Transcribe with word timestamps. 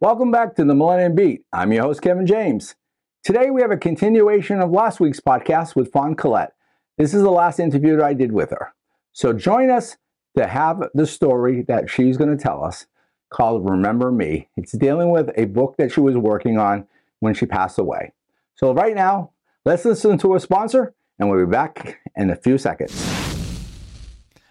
Welcome 0.00 0.30
back 0.30 0.54
to 0.54 0.64
the 0.64 0.76
Millennium 0.76 1.16
Beat. 1.16 1.42
I'm 1.52 1.72
your 1.72 1.82
host, 1.82 2.02
Kevin 2.02 2.24
James. 2.24 2.76
Today 3.24 3.50
we 3.50 3.62
have 3.62 3.72
a 3.72 3.76
continuation 3.76 4.60
of 4.60 4.70
last 4.70 5.00
week's 5.00 5.18
podcast 5.18 5.74
with 5.74 5.90
Faun 5.90 6.14
Collett. 6.14 6.50
This 6.96 7.12
is 7.12 7.22
the 7.22 7.32
last 7.32 7.58
interview 7.58 7.96
that 7.96 8.04
I 8.04 8.14
did 8.14 8.30
with 8.30 8.50
her. 8.50 8.74
So 9.12 9.32
join 9.32 9.70
us 9.70 9.96
to 10.36 10.46
have 10.46 10.84
the 10.94 11.04
story 11.04 11.62
that 11.62 11.90
she's 11.90 12.16
going 12.16 12.30
to 12.30 12.40
tell 12.40 12.64
us 12.64 12.86
called 13.30 13.68
Remember 13.68 14.12
Me. 14.12 14.48
It's 14.56 14.70
dealing 14.70 15.10
with 15.10 15.32
a 15.36 15.46
book 15.46 15.74
that 15.78 15.90
she 15.90 15.98
was 15.98 16.16
working 16.16 16.58
on 16.58 16.86
when 17.18 17.34
she 17.34 17.46
passed 17.46 17.80
away. 17.80 18.12
So 18.54 18.72
right 18.72 18.94
now, 18.94 19.32
let's 19.64 19.84
listen 19.84 20.16
to 20.18 20.36
a 20.36 20.38
sponsor 20.38 20.94
and 21.18 21.28
we'll 21.28 21.44
be 21.44 21.50
back 21.50 21.98
in 22.14 22.30
a 22.30 22.36
few 22.36 22.56
seconds. 22.56 22.94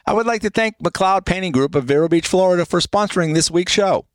I 0.06 0.12
would 0.12 0.28
like 0.28 0.42
to 0.42 0.50
thank 0.50 0.78
McLeod 0.80 1.24
Painting 1.24 1.54
Group 1.54 1.74
of 1.74 1.86
Vero 1.86 2.10
Beach, 2.10 2.28
Florida 2.28 2.66
for 2.66 2.82
sponsoring 2.82 3.34
this 3.34 3.50
week's 3.50 3.72
show. 3.72 4.06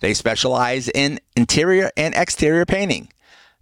They 0.00 0.14
specialize 0.14 0.88
in 0.88 1.20
interior 1.34 1.90
and 1.96 2.14
exterior 2.14 2.66
painting. 2.66 3.08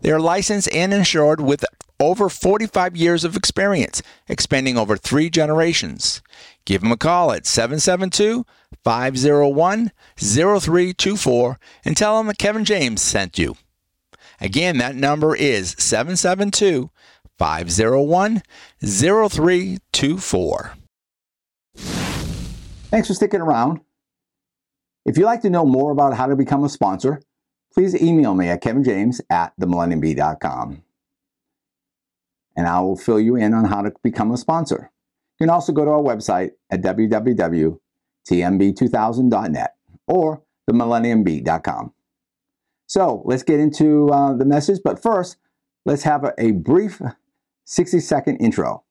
They 0.01 0.11
are 0.11 0.21
licensed 0.21 0.73
and 0.73 0.93
insured 0.93 1.41
with 1.41 1.65
over 2.01 2.29
45 2.29 2.97
years 2.97 3.25
of 3.25 3.37
experience, 3.37 4.03
expanding 4.29 4.77
over 4.77 4.97
three 4.97 5.31
generations. 5.31 6.21
Give 6.65 6.81
them 6.81 6.93
a 6.93 6.97
call 6.97 7.33
at 7.33 7.47
772 7.47 8.45
501 8.83 9.93
0324 10.17 11.59
and 11.85 11.97
tell 11.97 12.19
them 12.19 12.27
that 12.27 12.39
Kevin 12.39 12.65
James 12.65 13.01
sent 13.01 13.39
you. 13.39 13.57
Again, 14.41 14.79
that 14.79 14.97
number 14.97 15.37
is 15.37 15.77
772 15.79 16.91
501 17.39 18.43
0324. 18.81 20.75
Thanks 22.91 23.09
for 23.09 23.15
sticking 23.15 23.41
around. 23.41 23.81
If 25.05 25.19
you'd 25.19 25.27
like 25.27 25.43
to 25.43 25.51
know 25.51 25.67
more 25.67 25.93
about 25.93 26.15
how 26.15 26.27
to 26.27 26.37
become 26.37 26.65
a 26.65 26.69
sponsor, 26.69 27.21
please 27.73 28.01
email 28.01 28.35
me 28.35 28.49
at 28.49 28.63
kevinjames 28.63 29.21
at 29.29 29.53
themillenniumbee.com. 29.61 30.83
And 32.57 32.69
I 32.69 32.79
will 32.81 32.97
fill 32.97 33.21
you 33.21 33.37
in 33.37 33.53
on 33.53 33.67
how 33.67 33.83
to 33.83 33.93
become 34.03 34.31
a 34.31 34.37
sponsor. 34.37 34.91
You 35.39 35.47
can 35.47 35.51
also 35.51 35.73
go 35.73 35.85
to 35.85 35.91
our 35.91 36.01
website 36.01 36.53
at 36.71 36.81
www.tmb2000.net 36.83 39.75
or 40.07 40.43
themillenniumbee.com. 40.71 41.93
So 42.87 43.23
let's 43.25 43.43
get 43.43 43.59
into 43.61 44.09
uh, 44.11 44.35
the 44.35 44.45
message, 44.45 44.81
but 44.85 45.03
first, 45.03 45.39
let's 45.85 46.05
have 46.05 46.23
a, 46.25 46.33
a 46.39 46.53
brief 46.53 47.03
60 47.65 47.99
second 48.01 48.37
intro. 48.37 48.84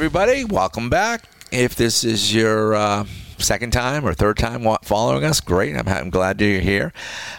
Everybody. 0.00 0.46
Welcome 0.46 0.88
back. 0.88 1.24
If 1.52 1.74
this 1.74 2.04
is 2.04 2.34
your 2.34 2.74
uh, 2.74 3.04
second 3.36 3.74
time 3.74 4.06
or 4.06 4.14
third 4.14 4.38
time 4.38 4.64
following 4.80 5.24
us, 5.24 5.40
great. 5.40 5.76
I'm, 5.76 5.86
I'm 5.86 6.08
glad 6.08 6.40
you're 6.40 6.60
here. 6.60 6.94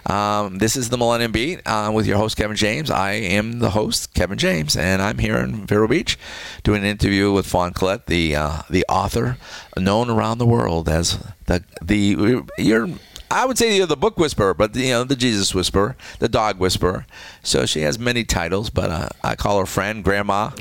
Um, 0.05 0.59
this 0.59 0.75
is 0.75 0.89
the 0.89 0.97
Millennium 0.99 1.31
Beat 1.31 1.61
uh, 1.65 1.91
with 1.91 2.05
your 2.05 2.17
host, 2.17 2.37
Kevin 2.37 2.55
James. 2.55 2.91
I 2.91 3.13
am 3.13 3.57
the 3.57 3.71
host, 3.71 4.13
Kevin 4.13 4.37
James, 4.37 4.77
and 4.77 5.01
I'm 5.01 5.17
here 5.17 5.37
in 5.37 5.65
Vero 5.65 5.87
Beach 5.87 6.19
doing 6.61 6.83
an 6.83 6.87
interview 6.87 7.31
with 7.31 7.47
Faun 7.47 7.73
Collett, 7.73 8.05
the, 8.05 8.35
uh, 8.35 8.61
the 8.69 8.85
author 8.87 9.37
known 9.75 10.11
around 10.11 10.37
the 10.37 10.45
world 10.45 10.87
as 10.87 11.17
the, 11.47 11.63
the 11.81 12.43
you're 12.59 12.89
I 13.31 13.45
would 13.45 13.57
say 13.57 13.77
you're 13.77 13.87
the 13.87 13.95
book 13.95 14.17
whisperer, 14.19 14.53
but 14.53 14.75
you 14.75 14.89
know 14.89 15.05
the 15.05 15.15
Jesus 15.15 15.55
whisperer, 15.55 15.95
the 16.19 16.27
dog 16.27 16.59
whisperer. 16.59 17.05
So 17.43 17.65
she 17.65 17.81
has 17.81 17.97
many 17.97 18.25
titles, 18.25 18.69
but 18.69 18.91
uh, 18.91 19.09
I 19.23 19.35
call 19.35 19.57
her 19.59 19.65
friend, 19.65 20.03
grandma. 20.03 20.51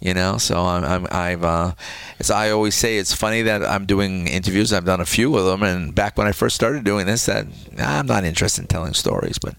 You 0.00 0.14
know, 0.14 0.38
so 0.38 0.60
I'm, 0.60 0.84
I'm 0.84 1.06
I've 1.10 1.42
uh, 1.42 1.72
as 2.20 2.30
I 2.30 2.50
always 2.50 2.76
say, 2.76 2.98
it's 2.98 3.12
funny 3.12 3.42
that 3.42 3.64
I'm 3.64 3.84
doing 3.84 4.28
interviews. 4.28 4.72
I've 4.72 4.84
done 4.84 5.00
a 5.00 5.06
few 5.06 5.36
of 5.36 5.44
them, 5.44 5.64
and 5.64 5.92
back 5.92 6.16
when 6.16 6.28
I 6.28 6.32
first 6.32 6.54
started 6.54 6.84
doing 6.84 7.06
this, 7.06 7.26
that 7.26 7.46
I'm 7.78 8.06
not 8.06 8.22
interested 8.22 8.62
in 8.62 8.68
telling 8.68 8.94
stories, 8.94 9.38
but 9.38 9.56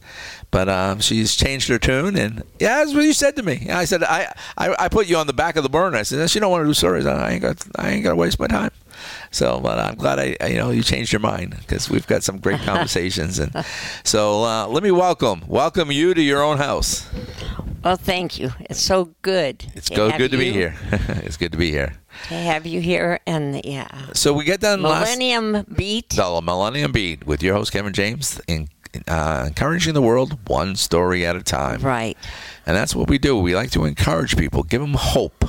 but 0.50 0.70
um, 0.70 1.02
she's 1.02 1.36
changed 1.36 1.68
her 1.68 1.78
tune, 1.78 2.16
and 2.16 2.44
yeah, 2.58 2.78
that's 2.78 2.94
what 2.94 3.04
you 3.04 3.12
said 3.12 3.36
to 3.36 3.44
me. 3.44 3.68
I 3.70 3.84
said 3.84 4.02
I, 4.02 4.34
I 4.58 4.86
I 4.86 4.88
put 4.88 5.08
you 5.08 5.18
on 5.18 5.28
the 5.28 5.34
back 5.34 5.58
of 5.58 5.64
the 5.64 5.70
burner. 5.70 5.98
I 5.98 6.04
said, 6.04 6.30
she 6.30 6.40
don't 6.40 6.52
want 6.52 6.64
to 6.64 6.68
do 6.68 6.74
stories. 6.74 7.06
I 7.06 7.32
ain't 7.32 7.42
got 7.42 7.62
I 7.76 7.90
ain't 7.90 8.04
got 8.04 8.12
to 8.12 8.16
waste 8.16 8.40
my 8.40 8.48
time. 8.48 8.72
So, 9.32 9.60
but 9.60 9.80
I'm 9.80 9.96
glad 9.96 10.20
I, 10.20 10.36
I 10.42 10.48
you 10.48 10.58
know 10.58 10.72
you 10.72 10.84
changed 10.84 11.12
your 11.14 11.20
mind 11.20 11.56
because 11.60 11.90
we've 11.90 12.08
got 12.08 12.24
some 12.24 12.40
great 12.40 12.60
conversations, 12.66 13.40
and 13.40 13.66
so 14.04 14.44
uh, 14.44 14.68
let 14.68 14.84
me 14.84 14.92
welcome 14.92 15.44
welcome 15.48 15.92
you 15.92 16.14
to 16.14 16.22
your 16.22 16.42
own 16.42 16.58
house. 16.58 17.08
Well, 17.84 17.96
thank 17.96 18.38
you. 18.40 18.52
It's 18.62 18.82
so 18.82 19.16
good. 19.22 19.66
It's 19.76 19.90
to 19.90 19.96
go 19.96 20.18
good 20.18 20.32
to 20.32 20.38
be 20.38 20.52
here. 20.52 20.76
it's 20.92 21.38
good 21.38 21.52
to 21.54 21.58
be 21.58 21.72
here. 21.72 21.94
To 22.28 22.34
have 22.34 22.66
you 22.66 22.82
here, 22.82 23.20
and 23.26 23.64
yeah, 23.64 23.88
So 24.14 24.34
we 24.34 24.44
get 24.44 24.60
done 24.60 24.82
last 24.82 25.06
Millennium 25.06 25.66
Beat. 25.74 26.10
the 26.10 26.42
Millennium 26.42 26.92
Beat 26.92 27.26
with 27.26 27.42
your 27.42 27.54
host 27.56 27.72
Kevin 27.72 27.94
James, 27.94 28.42
in, 28.48 28.68
uh, 29.08 29.46
encouraging 29.48 29.94
the 29.94 30.02
world 30.02 30.38
one 30.50 30.76
story 30.76 31.26
at 31.26 31.36
a 31.38 31.44
time. 31.44 31.82
Right. 31.82 32.18
And 32.66 32.76
that's 32.76 32.94
what 32.94 33.10
we 33.10 33.18
do. 33.18 33.40
We 33.40 33.56
like 33.56 33.72
to 33.72 33.86
encourage 33.86 34.36
people, 34.36 34.64
give 34.64 34.82
them 34.82 34.96
hope. 34.96 35.46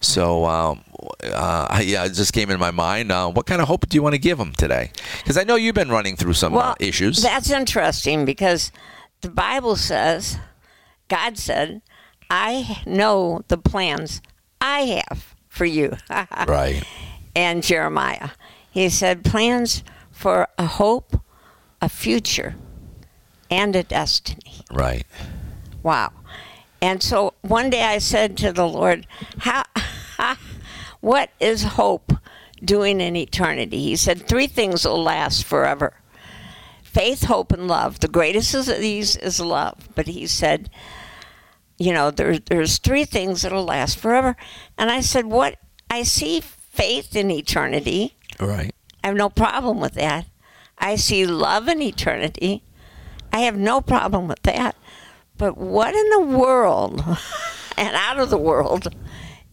So, 0.00 0.44
um, 0.46 0.84
uh, 1.24 1.80
yeah, 1.82 2.04
it 2.04 2.14
just 2.14 2.32
came 2.32 2.50
in 2.50 2.58
my 2.58 2.70
mind. 2.70 3.12
Uh, 3.12 3.30
what 3.30 3.46
kind 3.46 3.60
of 3.60 3.68
hope 3.68 3.88
do 3.88 3.94
you 3.96 4.02
want 4.02 4.14
to 4.14 4.18
give 4.18 4.38
them 4.38 4.52
today? 4.52 4.90
Because 5.18 5.36
I 5.36 5.44
know 5.44 5.56
you've 5.56 5.74
been 5.74 5.90
running 5.90 6.16
through 6.16 6.34
some 6.34 6.56
uh, 6.56 6.74
issues. 6.80 7.22
That's 7.22 7.50
interesting 7.50 8.24
because 8.24 8.72
the 9.20 9.30
Bible 9.30 9.76
says, 9.76 10.38
God 11.08 11.38
said, 11.38 11.82
"I 12.30 12.82
know 12.86 13.42
the 13.48 13.58
plans 13.58 14.20
I 14.60 15.02
have 15.08 15.34
for 15.48 15.64
you." 15.64 15.96
right. 16.46 16.82
and 17.34 17.62
Jeremiah. 17.62 18.30
He 18.70 18.88
said, 18.88 19.24
plans 19.24 19.82
for 20.12 20.46
a 20.56 20.66
hope, 20.66 21.20
a 21.82 21.88
future, 21.88 22.54
and 23.50 23.74
a 23.74 23.82
destiny. 23.82 24.60
Right. 24.70 25.04
Wow. 25.82 26.12
And 26.80 27.02
so 27.02 27.34
one 27.42 27.70
day 27.70 27.82
I 27.82 27.98
said 27.98 28.36
to 28.38 28.52
the 28.52 28.66
Lord, 28.66 29.06
How, 29.38 29.64
What 31.00 31.30
is 31.40 31.62
hope 31.62 32.12
doing 32.62 33.00
in 33.00 33.16
eternity? 33.16 33.78
He 33.78 33.96
said, 33.96 34.26
Three 34.26 34.46
things 34.46 34.84
will 34.84 35.02
last 35.02 35.44
forever 35.44 35.94
faith, 36.82 37.24
hope, 37.24 37.52
and 37.52 37.68
love. 37.68 38.00
The 38.00 38.08
greatest 38.08 38.54
of 38.54 38.66
these 38.66 39.14
is 39.16 39.40
love. 39.40 39.88
But 39.94 40.08
he 40.08 40.26
said, 40.26 40.68
You 41.78 41.92
know, 41.92 42.10
there, 42.10 42.38
there's 42.38 42.78
three 42.78 43.04
things 43.04 43.42
that'll 43.42 43.64
last 43.64 43.96
forever. 43.98 44.36
And 44.76 44.90
I 44.90 45.00
said, 45.00 45.26
What? 45.26 45.56
I 45.88 46.02
see 46.02 46.40
faith 46.40 47.16
in 47.16 47.30
eternity. 47.30 48.16
Right. 48.38 48.74
I 49.02 49.08
have 49.08 49.16
no 49.16 49.28
problem 49.28 49.80
with 49.80 49.94
that. 49.94 50.26
I 50.78 50.96
see 50.96 51.26
love 51.26 51.68
in 51.68 51.82
eternity. 51.82 52.62
I 53.32 53.40
have 53.40 53.56
no 53.56 53.80
problem 53.80 54.28
with 54.28 54.42
that. 54.42 54.76
But 55.36 55.56
what 55.56 55.94
in 55.94 56.10
the 56.10 56.36
world 56.38 57.02
and 57.76 57.96
out 57.96 58.18
of 58.18 58.30
the 58.30 58.38
world 58.38 58.94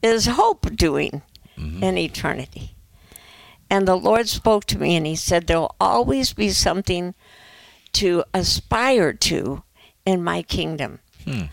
is 0.01 0.25
hope 0.25 0.75
doing 0.75 1.21
Mm-hmm. 1.57 1.83
in 1.83 1.97
eternity? 1.97 2.75
And 3.69 3.87
the 3.87 3.95
Lord 3.95 4.29
spoke 4.29 4.65
to 4.65 4.77
me 4.79 4.95
and 4.95 5.05
He 5.05 5.15
said, 5.15 5.47
There'll 5.47 5.75
always 5.79 6.33
be 6.33 6.49
something 6.51 7.13
to 7.93 8.23
aspire 8.33 9.11
to 9.13 9.63
in 10.05 10.23
my 10.23 10.41
kingdom. 10.41 10.99
Hmm. 11.25 11.43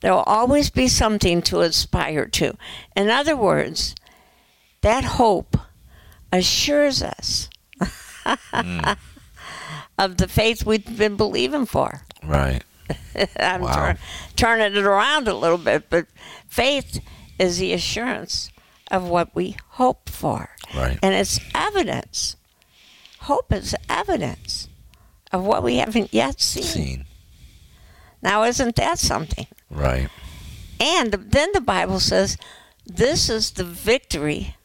There'll 0.00 0.20
always 0.22 0.70
be 0.70 0.88
something 0.88 1.42
to 1.42 1.60
aspire 1.60 2.26
to. 2.26 2.56
In 2.96 3.08
other 3.10 3.36
words, 3.36 3.94
that 4.82 5.04
hope 5.04 5.56
assures 6.32 7.02
us 7.02 7.48
hmm. 8.52 8.80
of 9.98 10.16
the 10.16 10.28
faith 10.28 10.66
we've 10.66 10.98
been 10.98 11.16
believing 11.16 11.66
for. 11.66 12.02
Right. 12.24 12.62
I'm 13.40 13.62
Wow. 13.62 13.92
tur- 13.92 13.98
turning 14.36 14.76
it 14.76 14.84
around 14.84 15.28
a 15.28 15.34
little 15.34 15.58
bit, 15.58 15.88
but 15.90 16.06
faith 16.48 17.00
is 17.38 17.58
the 17.58 17.72
assurance 17.72 18.50
of 18.90 19.08
what 19.08 19.34
we 19.34 19.56
hope 19.70 20.08
for. 20.08 20.50
Right. 20.74 20.98
And 21.02 21.14
it's 21.14 21.40
evidence. 21.54 22.36
Hope 23.20 23.52
is 23.52 23.74
evidence 23.88 24.68
of 25.32 25.44
what 25.44 25.62
we 25.62 25.76
haven't 25.76 26.12
yet 26.14 26.40
seen. 26.40 26.62
Seen. 26.62 27.04
Now, 28.22 28.44
isn't 28.44 28.76
that 28.76 28.98
something? 28.98 29.46
Right. 29.70 30.08
And 30.80 31.12
then 31.12 31.50
the 31.52 31.60
Bible 31.60 32.00
says, 32.00 32.36
this 32.84 33.28
is 33.28 33.52
the 33.52 33.64
victory 33.64 34.56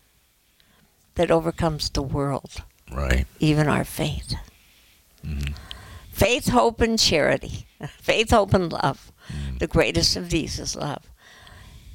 that 1.16 1.32
overcomes 1.32 1.90
the 1.90 2.02
world, 2.02 2.64
Right. 2.92 3.26
even 3.40 3.68
our 3.68 3.84
faith. 3.84 4.36
Mm-hmm. 5.26 5.54
Faith, 6.12 6.50
hope, 6.50 6.82
and 6.82 7.00
charity. 7.00 7.66
Faith, 8.02 8.32
hope, 8.32 8.54
and 8.54 8.72
love. 8.72 9.12
Mm. 9.28 9.60
The 9.60 9.68
greatest 9.68 10.16
of 10.16 10.30
these 10.30 10.60
is 10.60 10.76
love. 10.76 11.11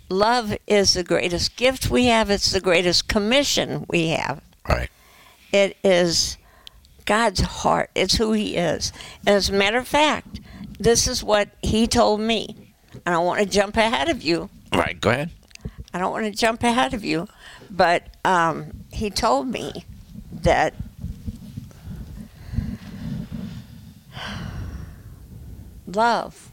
Love 0.08 0.56
is 0.66 0.94
the 0.94 1.02
greatest 1.02 1.56
gift 1.56 1.90
we 1.90 2.06
have, 2.06 2.30
it's 2.30 2.52
the 2.52 2.60
greatest 2.60 3.08
commission 3.08 3.84
we 3.88 4.08
have. 4.08 4.40
Right. 4.68 4.90
It 5.52 5.76
is 5.82 6.36
God's 7.04 7.40
heart, 7.40 7.90
it's 7.94 8.16
who 8.16 8.32
He 8.32 8.56
is. 8.56 8.92
And 9.20 9.30
as 9.30 9.48
a 9.48 9.52
matter 9.52 9.78
of 9.78 9.88
fact, 9.88 10.40
this 10.78 11.08
is 11.08 11.24
what 11.24 11.48
He 11.62 11.86
told 11.86 12.20
me. 12.20 12.72
I 13.04 13.10
don't 13.10 13.26
want 13.26 13.40
to 13.40 13.46
jump 13.46 13.76
ahead 13.76 14.08
of 14.08 14.22
you. 14.22 14.48
Right. 14.72 15.00
Go 15.00 15.10
ahead. 15.10 15.30
I 15.92 15.98
don't 15.98 16.12
want 16.12 16.26
to 16.26 16.30
jump 16.30 16.62
ahead 16.62 16.92
of 16.92 17.04
you, 17.04 17.26
but 17.70 18.02
um, 18.24 18.84
he 18.92 19.08
told 19.08 19.48
me 19.48 19.84
that 20.30 20.74
love 25.86 26.52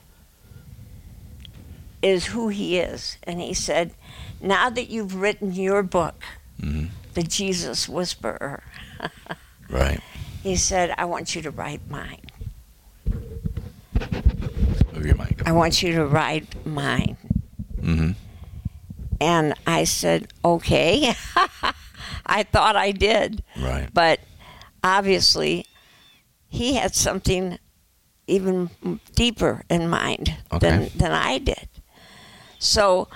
is 2.04 2.28
who 2.28 2.50
he 2.50 2.78
is. 2.80 3.18
And 3.24 3.40
he 3.42 3.54
said, 3.54 3.94
now 4.42 4.70
that 4.70 4.90
you've 4.90 5.16
written 5.16 5.54
your 5.54 5.82
book, 5.84 6.24
Mhm. 6.62 6.90
The 7.16 7.24
Jesus 7.24 7.88
Whisperer, 7.90 8.64
Right. 9.70 10.00
he 10.44 10.56
said, 10.56 10.94
I 10.98 11.06
want 11.06 11.34
you 11.36 11.42
to 11.44 11.52
write 11.52 11.82
mine. 11.90 12.22
Move 14.94 15.06
your 15.06 15.16
mic. 15.16 15.42
I 15.48 15.52
want 15.52 15.82
you 15.82 15.94
to 15.94 16.06
write 16.06 16.66
mine. 16.66 17.18
Mm-hmm. 17.80 18.12
And 19.22 19.54
I 19.66 19.84
said, 19.86 20.32
okay. 20.44 21.14
I 22.26 22.44
thought 22.44 22.76
I 22.76 22.92
did. 22.92 23.44
Right. 23.60 23.90
But 23.94 24.20
obviously, 24.84 25.66
he 26.48 26.76
had 26.76 26.96
something 26.96 27.58
even 28.28 28.70
deeper 29.16 29.64
in 29.70 29.90
mind 29.90 30.36
than, 30.60 30.90
than 30.96 31.12
I 31.12 31.38
did. 31.40 31.68
So, 32.64 33.08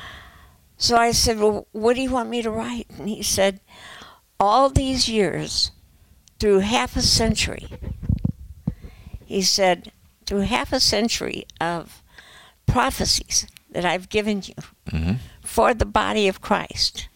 so 0.78 0.98
I 0.98 1.12
said, 1.12 1.40
well, 1.40 1.68
what 1.72 1.96
do 1.96 2.02
you 2.02 2.12
want 2.12 2.30
me 2.30 2.42
to 2.42 2.52
write? 2.52 2.88
And 2.98 3.08
he 3.08 3.24
said, 3.24 3.62
all 4.40 4.70
these 4.70 5.08
years, 5.08 5.72
through 6.40 6.60
half 6.60 6.96
a 6.96 7.02
century, 7.02 7.68
he 9.26 9.42
said, 9.42 9.92
through 10.26 10.42
half 10.42 10.74
a 10.74 10.80
century 10.80 11.46
of 11.62 12.04
prophecies 12.66 13.48
that 13.72 13.86
I've 13.86 14.10
given 14.10 14.42
you 14.46 14.54
Mm-hmm. 14.92 15.14
for 15.44 15.74
the 15.74 15.86
body 15.86 16.28
of 16.28 16.40
Christ. 16.42 17.10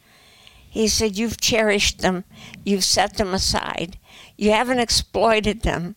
He 0.70 0.88
said, 0.90 1.18
You've 1.18 1.40
cherished 1.40 2.00
them, 2.00 2.24
you've 2.66 2.84
set 2.84 3.16
them 3.18 3.34
aside, 3.34 3.98
you 4.38 4.52
haven't 4.52 4.80
exploited 4.80 5.62
them, 5.62 5.96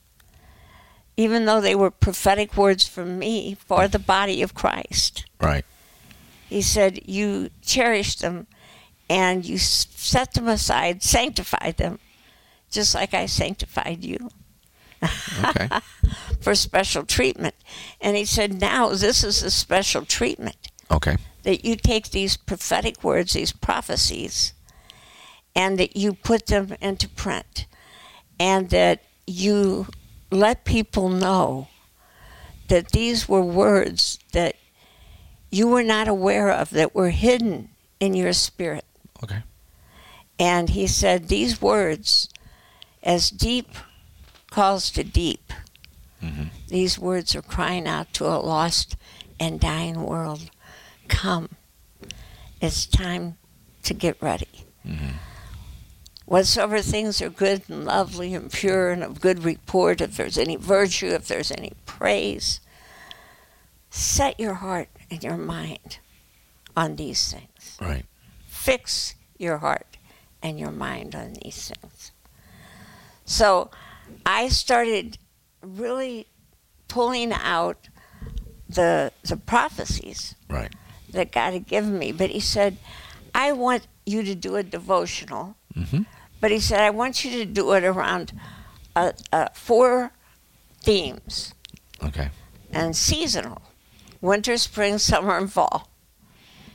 even 1.16 1.46
though 1.46 1.60
they 1.60 1.74
were 1.74 1.90
prophetic 1.90 2.56
words 2.56 2.86
from 2.86 3.18
me 3.18 3.54
for 3.54 3.88
the 3.88 3.98
body 3.98 4.40
of 4.42 4.54
Christ. 4.54 5.26
Right. 5.40 5.64
He 6.54 6.62
said, 6.62 7.00
You 7.08 7.50
cherish 7.62 8.14
them 8.14 8.46
and 9.10 9.44
you 9.44 9.58
set 9.58 10.34
them 10.34 10.46
aside, 10.46 11.02
sanctified 11.02 11.78
them, 11.78 11.98
just 12.70 12.94
like 12.94 13.12
I 13.12 13.26
sanctified 13.26 14.04
you 14.04 14.30
Okay. 15.44 15.68
for 16.40 16.54
special 16.54 17.04
treatment. 17.04 17.56
And 18.00 18.16
he 18.16 18.24
said, 18.24 18.60
Now 18.60 18.90
this 18.90 19.24
is 19.24 19.42
a 19.42 19.50
special 19.50 20.04
treatment. 20.04 20.70
okay. 20.92 21.16
that 21.42 21.64
you 21.64 21.74
take 21.74 22.10
these 22.10 22.36
prophetic 22.36 23.02
words, 23.02 23.32
these 23.32 23.50
prophecies, 23.50 24.52
and 25.56 25.76
that 25.80 25.96
you 25.96 26.12
put 26.12 26.46
them 26.46 26.76
into 26.80 27.08
print, 27.08 27.66
and 28.38 28.70
that 28.70 29.02
you 29.26 29.88
let 30.30 30.64
people 30.64 31.08
know 31.08 31.66
that 32.68 32.92
these 32.92 33.28
were 33.28 33.42
words 33.42 34.20
that 34.32 34.54
you 35.54 35.68
were 35.68 35.82
not 35.84 36.08
aware 36.08 36.50
of, 36.50 36.70
that 36.70 36.94
were 36.94 37.10
hidden 37.10 37.70
in 38.00 38.14
your 38.14 38.32
spirit. 38.32 38.84
Okay. 39.22 39.42
And 40.38 40.70
he 40.70 40.86
said, 40.86 41.28
These 41.28 41.62
words, 41.62 42.28
as 43.02 43.30
deep 43.30 43.68
calls 44.50 44.90
to 44.92 45.04
deep, 45.04 45.52
Mhm. 46.22 46.48
these 46.68 46.98
words 46.98 47.34
are 47.36 47.42
crying 47.42 47.86
out 47.86 48.12
to 48.14 48.26
a 48.26 48.38
lost 48.38 48.96
and 49.38 49.60
dying 49.60 50.02
world. 50.02 50.50
Come. 51.08 51.50
It's 52.60 52.86
time 52.86 53.36
to 53.82 53.94
get 53.94 54.20
ready. 54.22 54.64
Mhm. 54.86 55.14
Whatsoever 56.26 56.80
things 56.80 57.20
are 57.20 57.28
good 57.28 57.62
and 57.68 57.84
lovely 57.84 58.34
and 58.34 58.50
pure 58.50 58.90
and 58.90 59.04
of 59.04 59.20
good 59.20 59.44
report, 59.44 60.00
if 60.00 60.16
there's 60.16 60.38
any 60.38 60.56
virtue, 60.56 61.08
if 61.08 61.28
there's 61.28 61.50
any 61.50 61.74
praise, 61.84 62.60
set 63.90 64.40
your 64.40 64.54
heart 64.54 64.88
and 65.10 65.22
your 65.22 65.36
mind 65.36 65.98
on 66.76 66.96
these 66.96 67.32
things 67.32 67.78
Right. 67.80 68.04
fix 68.46 69.14
your 69.38 69.58
heart 69.58 69.96
and 70.42 70.58
your 70.58 70.70
mind 70.70 71.14
on 71.14 71.34
these 71.42 71.70
things. 71.72 72.12
So 73.24 73.70
I 74.26 74.48
started 74.48 75.18
really 75.62 76.26
pulling 76.88 77.32
out 77.32 77.88
the 78.68 79.12
the 79.22 79.36
prophecies 79.36 80.34
Right. 80.48 80.72
that 81.10 81.32
God 81.32 81.52
had 81.52 81.66
given 81.66 81.98
me. 81.98 82.12
But 82.12 82.30
he 82.30 82.40
said, 82.40 82.76
I 83.34 83.52
want 83.52 83.86
you 84.06 84.22
to 84.22 84.34
do 84.34 84.56
a 84.56 84.62
devotional. 84.62 85.56
Mm-hmm. 85.74 86.02
But 86.40 86.50
he 86.50 86.60
said, 86.60 86.80
I 86.80 86.90
want 86.90 87.24
you 87.24 87.30
to 87.38 87.44
do 87.46 87.72
it 87.72 87.84
around 87.84 88.32
uh, 88.94 89.12
uh, 89.32 89.48
four 89.54 90.12
themes 90.82 91.54
Okay. 92.02 92.28
and 92.70 92.94
seasonal 92.94 93.62
winter, 94.24 94.56
spring, 94.56 94.96
summer, 94.98 95.36
and 95.36 95.52
fall. 95.52 95.88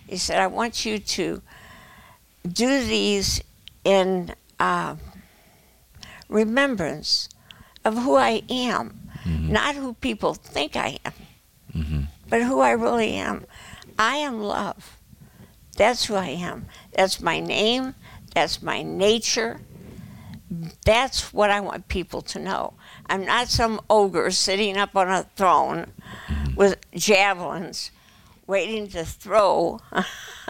He 0.07 0.17
said, 0.17 0.39
I 0.39 0.47
want 0.47 0.85
you 0.85 0.99
to 0.99 1.41
do 2.47 2.83
these 2.85 3.41
in 3.83 4.33
uh, 4.59 4.95
remembrance 6.27 7.29
of 7.83 7.97
who 7.97 8.15
I 8.15 8.43
am, 8.49 8.99
not 9.25 9.75
who 9.75 9.93
people 9.95 10.33
think 10.33 10.75
I 10.75 10.99
am, 11.05 11.13
Mm-hmm. 11.75 12.01
but 12.29 12.41
who 12.41 12.61
I 12.61 12.71
really 12.71 13.13
am. 13.13 13.45
I 13.99 14.15
am 14.17 14.41
love. 14.41 14.97
That's 15.77 16.05
who 16.05 16.15
I 16.15 16.29
am. 16.29 16.65
That's 16.93 17.21
my 17.21 17.39
name. 17.39 17.93
That's 18.33 18.61
my 18.63 18.81
nature. 18.81 19.59
That's 20.83 21.31
what 21.31 21.51
I 21.51 21.59
want 21.59 21.87
people 21.87 22.21
to 22.23 22.39
know. 22.39 22.73
I'm 23.05 23.23
not 23.23 23.49
some 23.49 23.79
ogre 23.87 24.31
sitting 24.31 24.77
up 24.77 24.95
on 24.95 25.09
a 25.09 25.23
throne 25.35 25.91
with 26.59 26.75
javelins 26.93 27.89
waiting 28.47 28.85
to 28.89 29.05
throw 29.05 29.79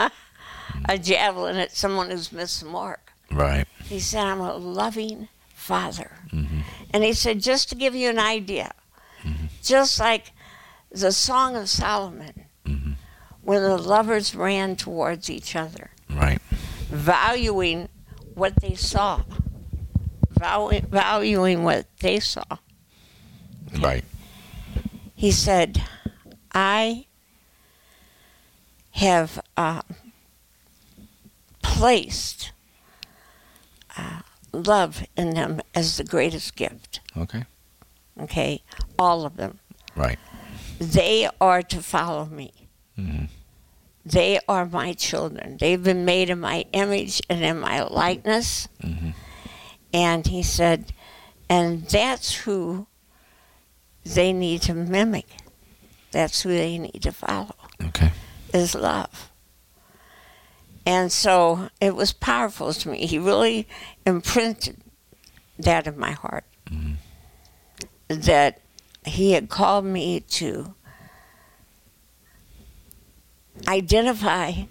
a 0.88 0.98
javelin 0.98 1.56
at 1.58 1.72
someone 1.72 2.10
who's 2.10 2.32
missed 2.32 2.62
the 2.62 2.66
mark. 2.70 3.12
Right. 3.32 3.68
He 3.84 4.00
said, 4.00 4.24
I'm 4.26 4.40
a 4.40 4.56
loving 4.56 5.28
father. 5.54 6.10
Mm-hmm. 6.34 6.62
And 6.94 7.04
he 7.04 7.14
said, 7.14 7.42
just 7.42 7.70
to 7.70 7.76
give 7.76 7.94
you 7.94 8.10
an 8.10 8.18
idea, 8.18 8.72
just 9.62 10.00
like 10.00 10.32
the 10.92 11.12
Song 11.12 11.56
of 11.56 11.70
Solomon, 11.70 12.46
Mhm. 12.66 12.96
when 13.44 13.62
the 13.62 13.78
lovers 13.78 14.34
ran 14.34 14.76
towards 14.76 15.30
each 15.30 15.56
other, 15.56 15.92
Right. 16.10 16.42
valuing 16.90 17.88
what 18.34 18.56
they 18.62 18.74
saw, 18.74 19.22
valu- 20.34 20.88
valuing 20.88 21.64
what 21.64 21.86
they 22.00 22.20
saw. 22.20 22.44
Right. 23.80 24.06
He 25.16 25.32
said, 25.32 25.84
I 26.54 27.06
have 28.92 29.42
uh, 29.56 29.82
placed 31.62 32.52
uh, 33.98 34.22
love 34.52 35.06
in 35.16 35.32
them 35.32 35.62
as 35.76 35.98
the 35.98 36.04
greatest 36.04 36.56
gift. 36.56 37.00
Okay. 37.18 37.46
Okay? 38.20 38.64
All 38.98 39.26
of 39.26 39.38
them. 39.38 39.60
Right. 39.96 40.20
They 40.80 41.30
are 41.40 41.62
to 41.62 41.82
follow 41.82 42.26
me. 42.26 42.52
Mm-hmm. 42.98 43.26
They 44.06 44.40
are 44.48 44.66
my 44.66 44.94
children. 44.94 45.58
They've 45.60 45.84
been 45.84 46.06
made 46.06 46.30
in 46.30 46.40
my 46.40 46.66
image 46.74 47.22
and 47.30 47.44
in 47.44 47.60
my 47.60 47.84
likeness. 47.84 48.68
Mm-hmm. 48.82 49.10
And 49.94 50.28
he 50.28 50.42
said, 50.42 50.94
and 51.50 51.84
that's 51.86 52.34
who 52.36 52.88
they 54.04 54.34
need 54.34 54.62
to 54.64 54.74
mimic. 54.74 55.28
That's 56.12 56.42
who 56.42 56.50
they 56.50 56.78
need 56.78 57.02
to 57.04 57.12
follow. 57.12 57.56
Okay. 57.84 58.12
Is 58.54 58.76
love. 58.76 59.32
And 60.86 61.12
so 61.12 61.70
it 61.80 61.96
was 61.96 62.14
powerful 62.14 62.74
to 62.74 62.90
me. 62.90 63.06
He 63.06 63.20
really 63.20 63.68
imprinted 64.06 64.78
that 65.60 65.86
in 65.86 66.00
my 66.00 66.12
heart. 66.12 66.46
Mm-hmm. 66.70 66.94
That 68.08 68.62
he 69.06 69.34
had 69.34 69.50
called 69.50 69.86
me 69.86 70.22
to 70.22 70.74
identify 73.68 74.64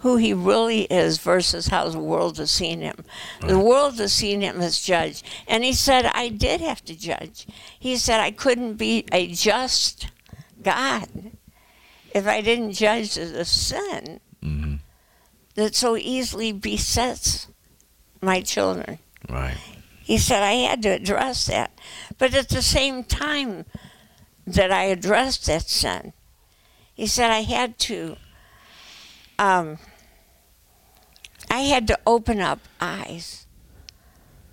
who 0.00 0.16
he 0.16 0.32
really 0.32 0.82
is 0.82 1.18
versus 1.18 1.66
how 1.66 1.88
the 1.88 1.98
world 1.98 2.38
has 2.38 2.52
seen 2.52 2.80
him. 2.80 3.04
The 3.40 3.58
world 3.58 3.98
has 3.98 4.12
seen 4.12 4.40
him 4.40 4.60
as 4.60 4.80
judge. 4.80 5.24
And 5.48 5.64
he 5.64 5.72
said, 5.72 6.06
I 6.06 6.28
did 6.28 6.60
have 6.60 6.84
to 6.84 6.96
judge. 6.96 7.46
He 7.78 7.96
said, 7.96 8.20
I 8.20 8.30
couldn't 8.30 8.74
be 8.74 9.04
a 9.10 9.26
just 9.26 10.06
God 10.68 11.32
if 12.14 12.26
I 12.26 12.40
didn't 12.40 12.72
judge 12.72 13.14
the 13.14 13.44
sin 13.44 14.20
hmm 14.42 14.74
that 15.54 15.74
so 15.74 15.96
easily 15.96 16.52
besets 16.52 17.48
my 18.20 18.40
children. 18.40 18.98
Right. 19.28 19.56
He 20.02 20.16
said 20.18 20.42
I 20.42 20.52
had 20.68 20.82
to 20.82 20.90
address 20.90 21.46
that. 21.46 21.70
But 22.16 22.32
at 22.34 22.48
the 22.48 22.62
same 22.62 23.02
time 23.02 23.64
that 24.46 24.70
I 24.70 24.84
addressed 24.84 25.46
that 25.46 25.68
sin, 25.68 26.12
he 26.94 27.06
said 27.08 27.30
I 27.32 27.42
had 27.42 27.78
to 27.90 28.16
um, 29.38 29.78
I 31.50 31.60
had 31.60 31.86
to 31.88 31.98
open 32.06 32.40
up 32.40 32.60
eyes 32.80 33.46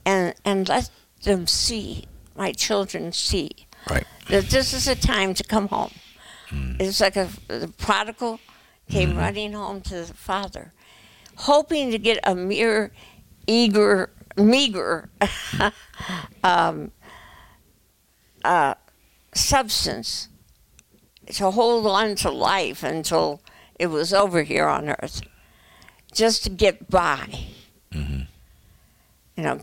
and 0.05 0.33
and 0.43 0.67
let 0.67 0.89
them 1.23 1.45
see, 1.47 2.05
my 2.35 2.51
children 2.51 3.11
see, 3.11 3.51
Right. 3.89 4.07
that 4.29 4.45
this 4.49 4.73
is 4.73 4.87
a 4.87 4.95
time 4.95 5.33
to 5.35 5.43
come 5.43 5.67
home. 5.67 5.91
It's 6.79 6.99
like 7.01 7.15
a 7.15 7.29
the 7.47 7.73
prodigal 7.77 8.39
came 8.89 9.17
running 9.17 9.53
home 9.53 9.81
to 9.81 10.05
the 10.05 10.13
father, 10.13 10.71
hoping 11.35 11.91
to 11.91 11.97
get 11.97 12.19
a 12.23 12.35
mere 12.35 12.91
eager, 13.47 14.11
meager 14.37 15.09
um, 16.43 16.91
uh, 18.43 18.75
substance 19.33 20.29
to 21.27 21.51
hold 21.51 21.87
on 21.87 22.15
to 22.15 22.29
life 22.29 22.83
until 22.83 23.41
it 23.79 23.87
was 23.87 24.13
over 24.13 24.43
here 24.43 24.67
on 24.67 24.89
earth, 24.89 25.21
just 26.13 26.43
to 26.43 26.49
get 26.49 26.89
by. 26.89 27.27
You 29.35 29.43
know, 29.43 29.59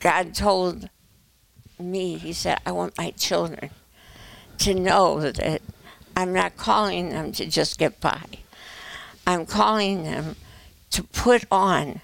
God 0.00 0.34
told 0.34 0.88
me, 1.78 2.16
He 2.16 2.32
said, 2.32 2.58
I 2.66 2.72
want 2.72 2.98
my 2.98 3.10
children 3.12 3.70
to 4.58 4.74
know 4.74 5.20
that 5.20 5.62
I'm 6.16 6.32
not 6.32 6.56
calling 6.56 7.10
them 7.10 7.32
to 7.32 7.46
just 7.46 7.78
get 7.78 8.00
by. 8.00 8.20
I'm 9.26 9.46
calling 9.46 10.04
them 10.04 10.36
to 10.90 11.02
put 11.04 11.44
on 11.50 12.00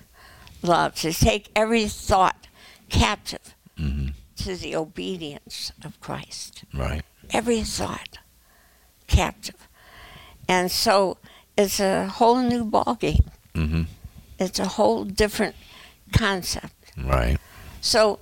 love, 0.63 0.95
to 0.97 1.13
take 1.13 1.51
every 1.55 1.87
thought 1.87 2.47
captive 2.89 3.55
to 3.77 4.57
the 4.57 4.75
obedience 4.77 5.73
of 5.85 6.01
Christ. 6.01 6.65
Right. 6.73 7.03
Every 7.31 7.63
thought 7.63 8.19
captive. 9.07 9.69
And 10.49 10.71
so 10.71 11.19
it's 11.57 11.81
a 11.81 12.07
whole 12.07 12.39
new 12.39 12.65
ballgame. 12.65 13.27
hmm 13.55 13.83
It's 14.39 14.59
a 14.59 14.67
whole 14.69 15.05
different 15.05 15.57
concept. 16.13 16.73
Right. 16.97 17.39
So, 17.81 18.21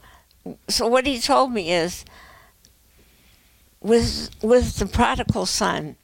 so 0.68 0.86
what 0.86 1.06
he 1.06 1.20
told 1.20 1.52
me 1.52 1.70
is, 1.70 2.04
with 3.86 4.30
with 4.42 4.76
the 4.76 4.86
prodigal 4.86 5.46
son. 5.46 5.96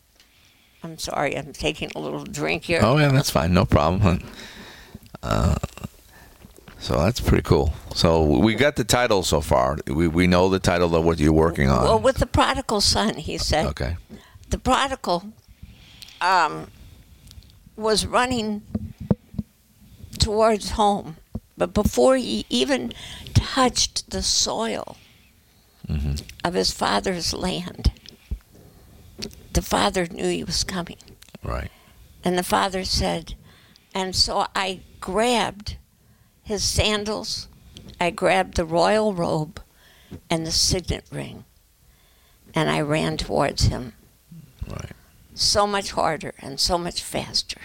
I'm 0.85 0.99
sorry, 0.99 1.37
I'm 1.37 1.53
taking 1.53 1.91
a 1.95 1.99
little 1.99 2.25
drink 2.25 2.65
here. 2.65 2.81
Oh 2.83 2.97
yeah, 2.99 3.09
that's 3.09 3.31
fine. 3.31 3.53
No 3.53 3.65
problem. 3.65 4.23
Uh, 5.25 5.55
so 6.81 6.99
that's 6.99 7.21
pretty 7.21 7.45
cool. 7.45 7.73
So 7.95 8.25
we 8.25 8.57
got 8.57 8.75
the 8.75 8.83
title 8.83 9.23
so 9.23 9.41
far. 9.41 9.79
We 9.87 10.09
we 10.09 10.27
know 10.27 10.49
the 10.49 10.59
title 10.59 10.97
of 10.97 11.05
what 11.05 11.21
you're 11.21 11.33
working 11.33 11.71
on. 11.71 11.85
Well, 11.85 12.01
with 12.01 12.17
the 12.17 12.27
prodigal 12.27 12.81
son, 12.81 13.15
he 13.15 13.39
said, 13.39 13.67
okay. 13.67 13.99
the 14.51 14.59
prodigal 14.59 15.33
um, 16.21 16.73
was 17.77 18.05
running 18.05 18.63
towards 20.19 20.71
home, 20.71 21.19
but 21.57 21.73
before 21.73 22.17
he 22.17 22.47
even 22.51 22.93
touched 23.33 24.11
the 24.11 24.21
soil 24.21 24.97
Mm-hmm. 25.89 26.15
of 26.45 26.55
his 26.55 26.71
father's 26.71 27.35
land, 27.35 27.93
the 29.53 29.63
father 29.63 30.07
knew 30.07 30.29
he 30.29 30.45
was 30.45 30.65
coming. 30.65 30.97
Right. 31.43 31.71
And 32.25 32.39
the 32.39 32.43
father 32.45 32.85
said, 32.85 33.35
and 33.95 34.15
so 34.15 34.47
I 34.55 34.81
grabbed 35.01 35.77
his 36.43 36.63
sandals, 36.65 37.49
I 38.01 38.11
grabbed 38.11 38.55
the 38.57 38.65
royal 38.65 39.13
robe 39.13 39.61
and 40.31 40.47
the 40.47 40.53
signet 40.53 41.05
ring, 41.11 41.45
and 42.55 42.71
I 42.71 42.81
ran 42.81 43.17
towards 43.17 43.65
him 43.65 43.93
Right. 44.69 44.93
so 45.35 45.67
much 45.67 45.91
harder 45.93 46.33
and 46.39 46.59
so 46.61 46.79
much 46.79 47.03
faster. 47.03 47.61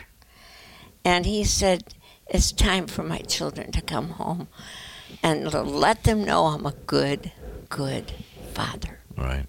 And 1.05 1.25
he 1.25 1.43
said, 1.43 1.93
It's 2.27 2.51
time 2.51 2.87
for 2.87 3.03
my 3.03 3.19
children 3.19 3.71
to 3.71 3.81
come 3.81 4.09
home 4.11 4.47
and 5.23 5.49
to 5.51 5.61
let 5.61 6.03
them 6.03 6.25
know 6.25 6.47
I'm 6.47 6.65
a 6.65 6.73
good, 6.73 7.31
good 7.69 8.13
father. 8.53 8.99
Right. 9.17 9.45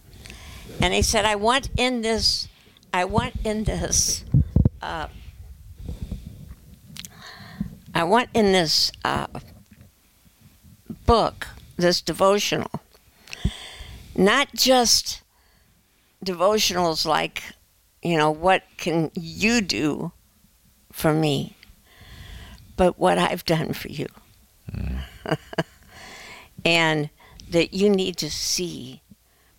And 0.80 0.94
he 0.94 1.02
said, 1.02 1.24
I 1.24 1.34
want 1.36 1.70
in 1.76 2.02
this, 2.02 2.48
I 2.92 3.04
want 3.04 3.34
in 3.44 3.64
this, 3.64 4.24
uh, 4.80 5.08
I 7.94 8.04
want 8.04 8.28
in 8.32 8.52
this 8.52 8.92
uh, 9.04 9.26
book, 11.06 11.48
this 11.76 12.00
devotional, 12.00 12.70
not 14.14 14.54
just 14.54 15.22
devotionals 16.24 17.04
like, 17.04 17.42
you 18.02 18.16
know, 18.16 18.30
what 18.30 18.62
can 18.76 19.10
you 19.14 19.60
do 19.60 20.12
for 20.92 21.12
me, 21.12 21.56
but 22.76 22.98
what 22.98 23.18
I've 23.18 23.44
done 23.44 23.72
for 23.72 23.88
you. 23.88 24.06
and 26.64 27.10
that 27.52 27.74
you 27.74 27.88
need 27.90 28.16
to 28.18 28.30
see 28.30 29.02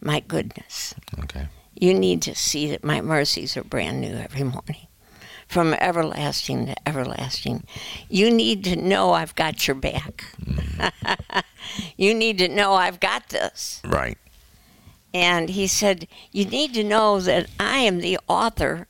my 0.01 0.19
goodness. 0.22 0.96
Okay. 1.19 1.48
You 1.75 1.93
need 1.93 2.22
to 2.24 2.36
see 2.36 2.69
that 2.72 2.84
my 2.84 3.01
mercies 3.01 3.55
are 3.58 3.63
brand 3.63 4.01
new 4.01 4.13
every 4.15 4.43
morning, 4.43 4.88
from 5.48 5.74
everlasting 5.74 6.65
to 6.67 6.88
everlasting. 6.88 7.63
You 8.10 8.29
need 8.31 8.63
to 8.65 8.75
know 8.75 9.13
I've 9.13 9.36
got 9.36 9.67
your 9.67 9.75
back. 9.75 10.25
Mm-hmm. 10.43 11.39
you 11.98 12.13
need 12.13 12.38
to 12.39 12.48
know 12.48 12.74
I've 12.74 13.00
got 13.00 13.29
this. 13.29 13.81
Right. 13.86 14.17
And 15.13 15.50
he 15.50 15.67
said, 15.67 16.08
You 16.31 16.46
need 16.46 16.74
to 16.75 16.84
know 16.84 17.19
that 17.22 17.50
I 17.60 17.79
am 17.79 18.00
the 18.00 18.19
author 18.27 18.88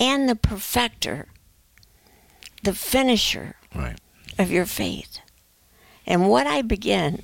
and 0.00 0.28
the 0.28 0.36
perfecter, 0.36 1.28
the 2.62 2.74
finisher 2.74 3.56
Right. 3.74 3.98
of 4.38 4.50
your 4.50 4.66
faith. 4.66 5.20
And 6.06 6.28
what 6.28 6.46
I 6.46 6.62
begin, 6.62 7.22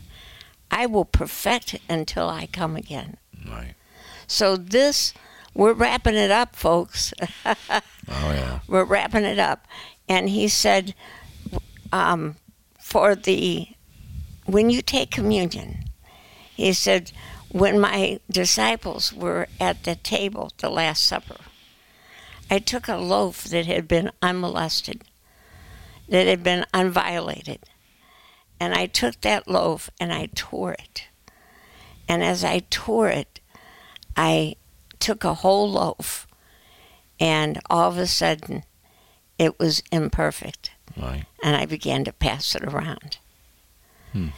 I 0.71 0.87
will 0.87 1.05
perfect 1.05 1.77
until 1.89 2.29
I 2.29 2.47
come 2.47 2.77
again. 2.77 3.17
Right. 3.49 3.75
So 4.27 4.57
this, 4.57 5.15
we're 5.55 5.73
wrapping 5.73 6.15
it 6.15 6.31
up, 6.31 6.57
folks. 6.57 7.13
Oh 8.11 8.33
yeah. 8.33 8.61
we're 8.67 8.85
wrapping 8.85 9.25
it 9.25 9.39
up. 9.39 9.67
And 10.09 10.31
he 10.31 10.49
said, 10.49 10.95
um, 11.93 12.37
for 12.81 13.15
the, 13.15 13.69
when 14.47 14.71
you 14.71 14.81
take 14.81 15.11
communion, 15.11 15.85
he 16.55 16.73
said, 16.73 17.13
when 17.51 17.79
my 17.79 18.21
disciples 18.31 19.13
were 19.13 19.47
at 19.61 19.85
the 19.85 19.95
table, 19.95 20.51
the 20.59 20.71
Last 20.71 21.05
Supper, 21.05 21.37
I 22.51 22.59
took 22.59 22.89
a 22.89 22.97
loaf 22.97 23.45
that 23.45 23.67
had 23.67 23.87
been 23.87 24.11
unmolested, 24.23 25.05
that 26.09 26.27
had 26.27 26.43
been 26.43 26.65
unviolated, 26.73 27.59
and 28.61 28.75
I 28.75 28.87
took 28.87 29.21
that 29.21 29.49
loaf 29.49 29.91
and 30.01 30.13
I 30.13 30.29
tore 30.35 30.73
it. 30.73 31.07
And 32.09 32.23
as 32.23 32.43
I 32.43 32.61
tore 32.71 33.09
it, 33.09 33.41
I 34.17 34.57
took 34.99 35.25
a 35.25 35.35
whole 35.35 35.71
loaf, 35.71 36.27
and 37.21 37.61
all 37.71 37.89
of 37.91 37.99
a 37.99 38.07
sudden, 38.07 38.65
it 39.39 39.59
was 39.59 39.83
imperfect. 39.93 40.73
Right. 40.97 41.25
And 41.43 41.55
I 41.55 41.67
began 41.67 42.05
to 42.05 42.13
pass 42.13 42.55
it 42.57 42.65
around. 42.65 43.19
Hmm. 44.13 44.29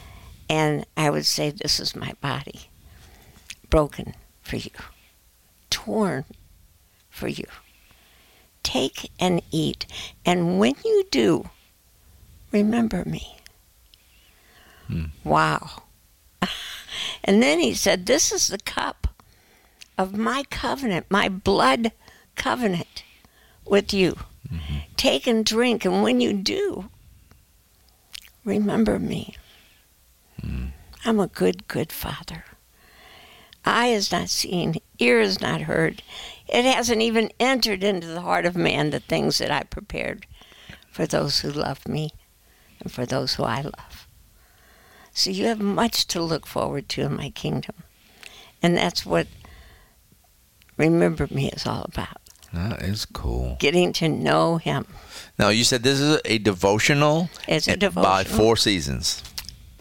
And 0.49 0.85
I 0.97 1.09
would 1.09 1.25
say, 1.25 1.49
This 1.49 1.79
is 1.79 1.95
my 1.95 2.13
body, 2.21 2.69
broken 3.69 4.13
for 4.41 4.57
you, 4.57 4.71
torn 5.69 6.25
for 7.09 7.27
you. 7.27 7.45
Take 8.63 9.09
and 9.19 9.41
eat. 9.49 9.87
And 10.25 10.59
when 10.59 10.75
you 10.85 11.05
do, 11.09 11.49
remember 12.51 13.03
me. 13.05 13.40
Hmm. 14.91 15.05
Wow. 15.23 15.83
and 17.23 17.41
then 17.41 17.59
he 17.59 17.73
said, 17.73 18.05
This 18.05 18.31
is 18.31 18.47
the 18.49 18.57
cup 18.57 19.07
of 19.97 20.17
my 20.17 20.43
covenant, 20.49 21.05
my 21.09 21.29
blood 21.29 21.91
covenant 22.35 23.03
with 23.65 23.93
you. 23.93 24.17
Take 24.97 25.27
and 25.27 25.45
drink, 25.45 25.85
and 25.85 26.03
when 26.03 26.19
you 26.19 26.33
do, 26.33 26.89
remember 28.43 28.99
me. 28.99 29.35
I'm 31.05 31.19
a 31.19 31.27
good, 31.27 31.67
good 31.67 31.91
father. 31.91 32.45
Eye 33.65 33.87
is 33.87 34.11
not 34.11 34.29
seen, 34.29 34.75
ear 34.99 35.19
is 35.19 35.41
not 35.41 35.61
heard. 35.61 36.03
It 36.47 36.65
hasn't 36.65 37.01
even 37.01 37.31
entered 37.39 37.83
into 37.83 38.07
the 38.07 38.21
heart 38.21 38.45
of 38.45 38.55
man 38.55 38.89
the 38.89 38.99
things 38.99 39.37
that 39.37 39.51
I 39.51 39.63
prepared 39.63 40.25
for 40.91 41.05
those 41.05 41.39
who 41.39 41.51
love 41.51 41.87
me 41.87 42.11
and 42.79 42.91
for 42.91 43.05
those 43.05 43.35
who 43.35 43.43
I 43.43 43.61
love. 43.61 43.90
So 45.13 45.29
you 45.29 45.45
have 45.45 45.59
much 45.59 46.07
to 46.07 46.21
look 46.21 46.45
forward 46.47 46.87
to 46.89 47.01
in 47.01 47.15
my 47.15 47.29
kingdom. 47.29 47.75
And 48.63 48.77
that's 48.77 49.05
what 49.05 49.27
Remember 50.77 51.27
Me 51.29 51.49
is 51.49 51.65
all 51.65 51.83
about. 51.83 52.17
That 52.53 52.81
is 52.81 53.05
cool. 53.05 53.55
Getting 53.59 53.93
to 53.93 54.09
know 54.09 54.57
Him. 54.57 54.85
Now 55.37 55.49
you 55.49 55.63
said 55.63 55.83
this 55.83 55.99
is 55.99 56.19
a 56.25 56.37
devotional. 56.37 57.29
It's 57.47 57.67
a 57.67 57.73
and- 57.73 57.93
By 57.95 58.23
four 58.23 58.57
seasons. 58.57 59.23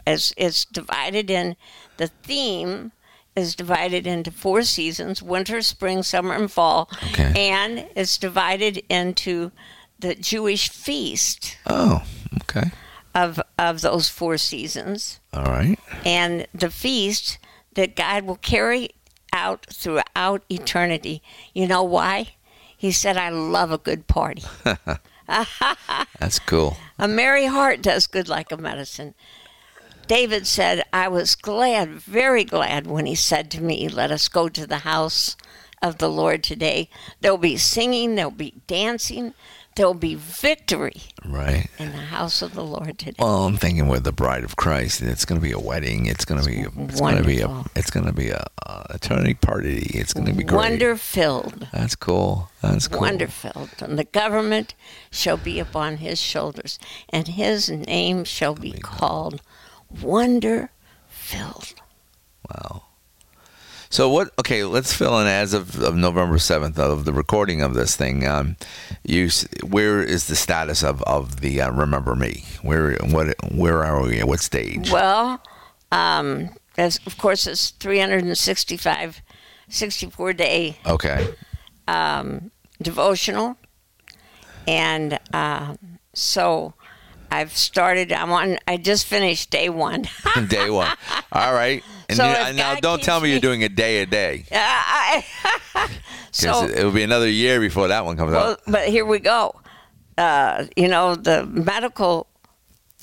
It's, 0.07 0.33
it's 0.37 0.65
divided 0.65 1.31
in, 1.31 1.57
the 1.97 2.09
theme 2.09 2.93
is 3.37 3.55
divided 3.55 4.07
into 4.07 4.31
four 4.31 4.63
seasons 4.63 5.23
winter, 5.23 5.63
spring, 5.63 6.03
summer, 6.03 6.35
and 6.35 6.51
fall. 6.51 6.89
Okay. 7.11 7.33
And 7.51 7.87
it's 7.95 8.19
divided 8.19 8.83
into 8.89 9.53
the 9.99 10.15
Jewish 10.15 10.69
feast 10.71 11.59
Oh, 11.67 12.03
okay. 12.43 12.71
Of, 13.14 13.40
of 13.59 13.81
those 13.81 14.09
four 14.09 14.38
seasons. 14.38 15.21
All 15.33 15.45
right. 15.45 15.79
and 16.05 16.47
the 16.55 16.71
feast 16.71 17.38
that 17.75 17.97
God 17.97 18.25
will 18.25 18.37
carry 18.37 18.90
out 19.33 19.67
throughout 19.73 20.43
eternity. 20.50 21.23
You 21.55 21.67
know 21.67 21.83
why? 21.83 22.35
He 22.76 22.93
said, 22.93 23.17
I 23.17 23.29
love 23.29 23.71
a 23.71 23.79
good 23.79 24.07
party. 24.07 24.43
That's 26.19 26.38
cool. 26.40 26.76
A 26.99 27.07
merry 27.07 27.47
heart 27.47 27.83
does 27.83 28.07
good 28.07 28.29
like 28.29 28.50
a 28.50 28.57
medicine. 28.57 29.14
David 30.07 30.47
said, 30.47 30.83
I 30.93 31.07
was 31.07 31.37
glad, 31.37 31.90
very 31.90 32.43
glad, 32.43 32.87
when 32.87 33.07
he 33.07 33.14
said 33.14 33.50
to 33.52 33.62
me, 33.62 33.88
Let 33.88 34.11
us 34.11 34.29
go 34.29 34.49
to 34.49 34.67
the 34.67 34.79
house 34.79 35.37
of 35.81 35.99
the 35.99 36.09
Lord 36.09 36.43
today. 36.43 36.90
There'll 37.21 37.38
be 37.38 37.57
singing, 37.57 38.17
there'll 38.17 38.33
be 38.33 38.55
dancing, 38.67 39.35
there'll 39.77 39.95
be 39.95 40.15
victory 40.15 41.03
Right. 41.25 41.69
in 41.79 41.93
the 41.93 41.99
house 41.99 42.43
of 42.43 42.55
the 42.55 42.65
Lord 42.65 42.99
today. 42.99 43.17
Well, 43.19 43.45
I'm 43.47 43.57
thinking 43.57 43.89
with 43.89 44.05
the 44.05 44.12
bride 44.12 44.45
of 44.45 44.57
Christ, 44.57 45.00
it's 45.03 45.25
going 45.25 45.41
to 45.41 45.47
be 45.47 45.53
a 45.53 45.59
wedding. 45.59 46.07
It's 46.07 46.25
going 46.25 46.41
to 46.43 46.47
be. 46.47 46.61
It's 46.85 47.00
going 47.00 47.17
to 47.17 47.23
be 47.25 47.41
a. 47.41 47.65
It's 47.77 47.91
going 47.91 48.07
to 48.07 48.12
be 48.12 48.31
a, 48.31 48.45
a 48.67 48.87
eternity 48.95 49.35
party. 49.35 49.79
It's 49.95 50.12
going 50.12 50.27
to 50.27 50.33
be 50.33 50.45
great. 50.45 50.57
Wonder 50.57 50.97
filled. 50.97 51.69
That's 51.73 51.95
cool. 51.97 52.50
That's 52.62 52.89
cool. 52.89 53.00
wonderful, 53.00 53.69
and 53.81 53.99
the 53.99 54.05
government 54.05 54.75
shall 55.11 55.37
be 55.37 55.59
upon 55.61 55.99
his 55.99 56.21
shoulders, 56.21 56.79
and 57.09 57.29
his 57.29 57.71
name 57.71 58.25
shall 58.25 58.55
be 58.55 58.73
called 58.73 59.41
Wonder 60.03 60.71
Filled. 61.09 61.75
Wow. 62.50 62.83
So 63.93 64.09
what? 64.09 64.31
Okay, 64.39 64.63
let's 64.63 64.95
fill 64.95 65.19
in 65.19 65.27
as 65.27 65.53
of, 65.53 65.81
of 65.83 65.97
November 65.97 66.39
seventh 66.39 66.79
of 66.79 67.05
the 67.05 67.13
recording 67.13 67.61
of 67.61 67.75
this 67.75 67.97
thing. 67.97 68.25
Um, 68.27 68.57
you, 69.03 69.29
where 69.65 70.01
is 70.01 70.29
the 70.29 70.37
status 70.37 70.85
of 70.85 71.03
of 71.03 71.41
the 71.41 71.61
uh, 71.61 71.73
Remember 71.73 72.15
Me? 72.15 72.45
Where 72.63 72.95
what? 73.11 73.35
Where 73.53 73.85
are 73.85 74.01
we? 74.03 74.21
At 74.21 74.29
what 74.29 74.39
stage? 74.41 74.93
Well, 74.93 75.43
um, 75.91 76.51
as, 76.79 77.01
of 77.05 77.19
course, 77.19 77.49
it's 77.49 77.71
365, 77.71 79.21
64 79.69 80.33
day 80.35 80.79
Okay. 80.87 81.29
um, 81.89 82.53
devotional, 82.81 83.57
and 84.69 85.19
uh, 85.35 85.75
so 86.15 86.75
I've 87.33 87.57
started. 87.57 88.13
I'm 88.13 88.31
on. 88.31 88.59
I 88.69 88.76
just 88.76 89.05
finished 89.07 89.50
day 89.50 89.69
one. 89.69 90.07
Day 90.49 90.71
one. 90.71 90.97
All 91.33 91.53
right. 91.53 91.83
And 92.11 92.17
So 92.17 92.29
you- 92.29 92.35
and 92.37 92.57
now, 92.57 92.75
don't 92.77 93.03
tell 93.03 93.19
keeps 93.19 93.25
me 93.25 93.31
you're 93.31 93.41
doing 93.41 93.65
a 93.65 93.69
day 93.69 94.03
a 94.03 94.07
day. 94.07 94.45
I- 94.53 95.25
so 96.33 96.65
it 96.65 96.85
will 96.85 96.93
be 96.93 97.03
another 97.03 97.29
year 97.29 97.61
before 97.61 97.89
that 97.89 98.05
one 98.05 98.17
comes 98.17 98.33
Well, 98.33 98.53
out. 98.53 98.61
but 98.67 98.89
here 98.89 99.05
we 99.07 99.19
go. 99.19 99.55
Uh, 100.19 100.67
you 100.77 100.89
know, 100.89 101.15
the 101.15 101.47
medical 101.47 102.27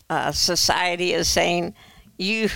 uh, 0.10 0.32
society 0.32 1.14
is 1.14 1.28
saying 1.28 1.74
you. 2.18 2.50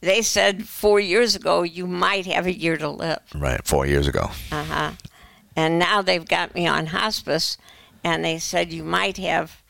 They 0.00 0.22
said 0.22 0.66
four 0.66 0.98
years 0.98 1.36
ago 1.36 1.62
you 1.62 1.86
might 1.86 2.26
have 2.26 2.46
a 2.46 2.52
year 2.52 2.76
to 2.76 2.88
live, 2.88 3.20
Right, 3.34 3.64
four 3.64 3.86
years 3.86 4.08
ago. 4.08 4.30
uh 4.50 4.64
huh. 4.64 4.90
And 5.54 5.78
now 5.78 6.02
they've 6.02 6.26
got 6.26 6.54
me 6.56 6.66
on 6.66 6.86
hospice, 6.86 7.56
and 8.02 8.24
they 8.24 8.38
said 8.40 8.72
you 8.72 8.82
might 8.82 9.18
have 9.18 9.62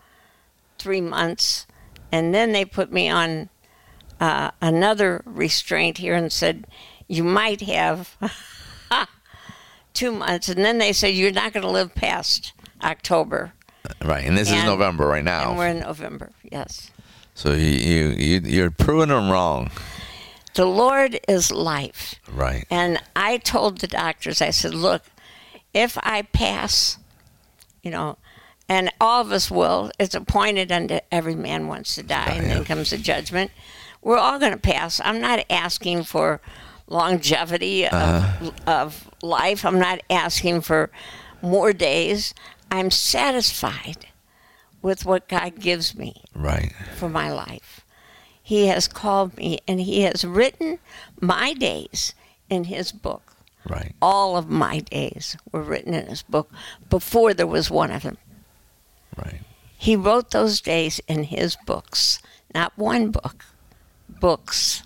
three 0.78 1.00
months, 1.02 1.66
and 2.10 2.34
then 2.34 2.52
they 2.52 2.64
put 2.64 2.90
me 2.92 3.10
on 3.10 3.50
uh, 4.22 4.52
another 4.60 5.20
restraint 5.26 5.98
here 5.98 6.14
and 6.14 6.30
said 6.32 6.64
you 7.08 7.24
might 7.24 7.60
have 7.62 8.16
two 9.94 10.12
months, 10.12 10.48
and 10.48 10.64
then 10.64 10.78
they 10.78 10.92
said 10.92 11.08
you're 11.08 11.32
not 11.32 11.52
going 11.52 11.64
to 11.64 11.70
live 11.70 11.92
past 11.96 12.52
October. 12.84 13.52
Right, 14.00 14.24
and 14.24 14.38
this 14.38 14.48
is 14.48 14.62
November 14.64 15.08
right 15.08 15.18
And 15.18 15.24
now. 15.24 15.56
we're 15.56 15.66
in 15.66 15.80
November, 15.80 16.30
yes. 16.50 16.92
So 17.34 17.52
you, 17.52 17.66
you 17.66 18.08
you 18.10 18.40
you're 18.44 18.70
proving 18.70 19.08
them 19.08 19.28
wrong. 19.28 19.72
The 20.54 20.66
Lord 20.66 21.18
is 21.26 21.50
life. 21.50 22.14
Right. 22.30 22.64
And 22.70 23.02
I 23.16 23.38
told 23.38 23.78
the 23.78 23.88
doctors, 23.88 24.40
I 24.40 24.50
said, 24.50 24.74
look, 24.74 25.02
if 25.74 25.98
I 26.02 26.22
pass, 26.22 26.98
you 27.82 27.90
know, 27.90 28.18
and 28.68 28.92
all 29.00 29.20
of 29.22 29.32
us 29.32 29.50
will, 29.50 29.90
it's 29.98 30.14
appointed 30.14 30.70
unto 30.70 31.00
every 31.10 31.34
man 31.34 31.66
wants 31.66 31.96
to 31.96 32.04
die, 32.04 32.34
and 32.36 32.46
then 32.50 32.64
comes 32.64 32.90
the 32.90 32.98
judgment. 32.98 33.50
We're 34.02 34.18
all 34.18 34.38
going 34.38 34.52
to 34.52 34.58
pass. 34.58 35.00
I'm 35.04 35.20
not 35.20 35.44
asking 35.48 36.04
for 36.04 36.40
longevity 36.88 37.86
of, 37.86 37.92
uh-huh. 37.92 38.50
of 38.66 39.10
life, 39.22 39.64
I'm 39.64 39.78
not 39.78 40.00
asking 40.10 40.60
for 40.60 40.90
more 41.40 41.72
days. 41.72 42.34
I'm 42.70 42.90
satisfied 42.90 44.06
with 44.82 45.04
what 45.04 45.28
God 45.28 45.58
gives 45.58 45.96
me. 45.96 46.22
Right. 46.34 46.72
for 46.96 47.08
my 47.08 47.32
life. 47.32 47.84
He 48.42 48.66
has 48.66 48.88
called 48.88 49.36
me 49.36 49.60
and 49.68 49.80
He 49.80 50.02
has 50.02 50.24
written 50.24 50.78
my 51.20 51.54
days 51.54 52.14
in 52.50 52.64
His 52.64 52.92
book. 52.92 53.34
Right. 53.68 53.94
All 54.02 54.36
of 54.36 54.50
my 54.50 54.80
days 54.80 55.36
were 55.52 55.62
written 55.62 55.94
in 55.94 56.06
His 56.06 56.22
book 56.22 56.50
before 56.90 57.32
there 57.32 57.46
was 57.46 57.70
one 57.70 57.92
of 57.92 58.02
them. 58.02 58.18
Right. 59.16 59.40
He 59.78 59.94
wrote 59.94 60.32
those 60.32 60.60
days 60.60 61.00
in 61.06 61.24
His 61.24 61.56
books, 61.64 62.18
not 62.52 62.76
one 62.76 63.10
book, 63.10 63.44
books. 64.22 64.82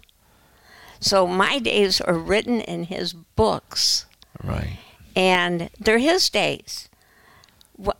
So 0.99 1.27
my 1.27 1.59
days 1.59 2.01
are 2.01 2.16
written 2.18 2.61
in 2.62 2.85
His 2.85 3.12
books, 3.12 4.07
Right. 4.42 4.79
and 5.14 5.68
they're 5.79 5.99
His 5.99 6.29
days. 6.31 6.88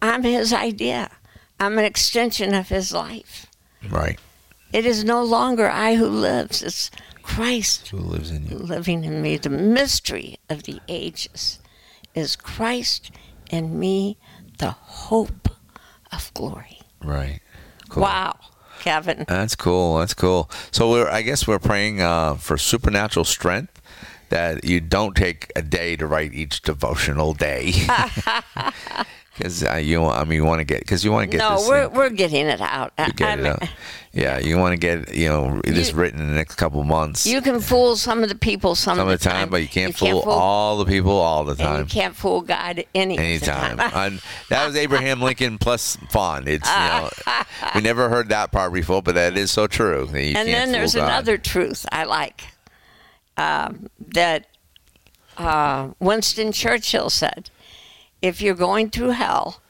I'm 0.01 0.22
His 0.22 0.53
idea, 0.53 1.11
I'm 1.61 1.79
an 1.79 1.85
extension 1.85 2.55
of 2.55 2.68
His 2.70 2.92
life. 2.92 3.46
Right. 3.88 4.18
It 4.72 4.85
is 4.87 5.05
no 5.05 5.22
longer 5.22 5.68
I 5.70 5.94
who 5.96 6.09
lives, 6.09 6.62
it's 6.62 6.90
Christ 7.22 7.88
Who 7.88 7.99
lives 7.99 8.31
in 8.31 8.46
you? 8.46 8.57
living 8.57 9.05
in 9.05 9.20
me. 9.20 9.37
The 9.37 9.51
mystery 9.51 10.38
of 10.49 10.62
the 10.62 10.81
ages 10.88 11.59
is 12.14 12.35
Christ 12.37 13.11
in 13.51 13.79
me, 13.79 14.16
the 14.59 14.70
hope 14.70 15.49
of 16.11 16.33
glory. 16.35 16.81
Right. 17.03 17.40
Cool. 17.90 18.05
Wow, 18.05 18.37
Kevin. 18.87 19.25
That's 19.27 19.57
cool. 19.57 19.99
That's 19.99 20.14
cool. 20.14 20.49
So 20.70 20.88
we're 20.90 21.09
I 21.09 21.22
guess 21.22 21.49
we're 21.49 21.59
praying 21.59 22.01
uh, 22.01 22.37
for 22.37 22.57
supernatural 22.57 23.25
strength 23.25 23.83
that 24.29 24.64
you 24.64 24.81
don't 24.81 25.16
take 25.16 25.51
a 25.57 25.62
day 25.62 25.96
to 25.96 26.07
write 26.07 26.33
each 26.33 26.62
devotional 26.62 27.33
day. 27.33 27.72
Because 29.37 29.64
uh, 29.64 29.75
you, 29.75 30.05
I 30.05 30.25
mean, 30.25 30.37
you 30.37 30.44
want 30.44 30.61
to 30.61 30.64
get 30.64 30.81
because 30.81 31.05
you 31.05 31.12
want 31.12 31.31
to 31.31 31.37
get 31.37 31.44
No, 31.44 31.57
this 31.57 31.68
we're, 31.68 31.87
thing- 31.88 31.94
we're 31.96 32.11
getting 32.11 32.46
it 32.46 32.61
out. 32.61 32.92
You 32.99 33.12
get 33.12 33.38
it 33.40 33.46
out. 33.46 33.62
Yeah, 34.12 34.38
you 34.38 34.57
want 34.57 34.72
to 34.72 34.79
get 34.79 35.14
you 35.14 35.29
know 35.29 35.61
this 35.62 35.90
You- 35.90 35.96
written 35.96 36.20
in 36.20 36.29
the 36.29 36.35
next 36.35 36.55
couple 36.55 36.83
months. 36.85 37.27
You 37.27 37.42
can 37.42 37.61
fool 37.61 37.96
some 37.96 38.22
of 38.22 38.31
the 38.31 38.35
people 38.35 38.75
some, 38.75 38.96
some 38.96 39.09
of 39.09 39.18
the 39.18 39.22
time, 39.22 39.51
but 39.51 39.61
you 39.61 39.68
can't, 39.68 39.94
fool, 39.94 40.22
fool 40.22 40.33
all 40.33 40.79
the 40.79 40.87
people 40.87 41.12
all 41.12 41.44
the 41.44 41.62
and 41.62 41.81
you 41.81 41.85
can't 42.01 42.16
fool 42.16 42.40
God 42.40 42.83
any 42.94 43.18
Anytime. 43.18 43.77
time. 43.90 44.20
that 44.49 44.66
was 44.66 44.75
Abraham 44.75 45.20
Lincoln 45.20 45.59
plus 45.59 45.96
Faun. 46.09 46.49
It's 46.49 46.66
you 46.66 46.75
know 46.77 47.11
we 47.75 47.83
never 47.83 48.09
heard 48.09 48.31
that 48.31 48.53
part 48.53 48.72
before, 48.72 49.03
but 49.03 49.16
that 49.16 49.37
is 49.37 49.51
so 49.51 49.66
true. 49.66 50.09
you 50.12 50.35
and 50.35 50.49
then 50.49 50.72
there's 50.72 50.94
God. 50.94 51.05
another 51.05 51.37
truth 51.37 51.85
I 51.92 52.05
like 52.05 52.44
um, 53.37 53.90
that 54.12 54.46
uh, 55.37 55.90
Winston 56.01 56.53
Churchill 56.53 57.11
said: 57.11 57.51
"If 58.27 58.41
you're 58.43 58.55
going 58.55 58.91
through 58.91 59.11
hell, 59.11 59.61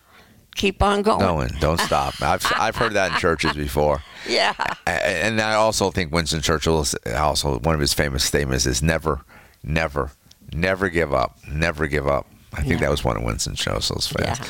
keep 0.54 0.82
on 0.82 1.02
going." 1.02 1.20
Going, 1.20 1.50
don't 1.60 1.80
stop. 1.80 2.14
I've 2.22 2.44
I've 2.56 2.76
heard 2.76 2.94
that 2.94 3.12
in 3.12 3.18
churches 3.18 3.52
before, 3.52 4.02
Yeah, 4.28 4.54
and 4.86 5.40
I 5.40 5.54
also 5.54 5.90
think 5.90 6.12
Winston 6.12 6.40
Churchill 6.42 6.84
also 7.16 7.58
one 7.60 7.74
of 7.74 7.80
his 7.80 7.94
famous 7.94 8.24
statements 8.24 8.66
is 8.66 8.82
never, 8.82 9.20
never, 9.62 10.10
Never 10.52 10.88
give 10.88 11.12
up. 11.12 11.38
Never 11.50 11.88
give 11.88 12.06
up. 12.06 12.26
I 12.54 12.60
think 12.60 12.74
Yeah. 12.74 12.78
that 12.82 12.90
was 12.90 13.02
one 13.04 13.16
of 13.16 13.24
Winston 13.24 13.56
Churchill's 13.56 14.06
fans. 14.06 14.38
Yeah. 14.38 14.46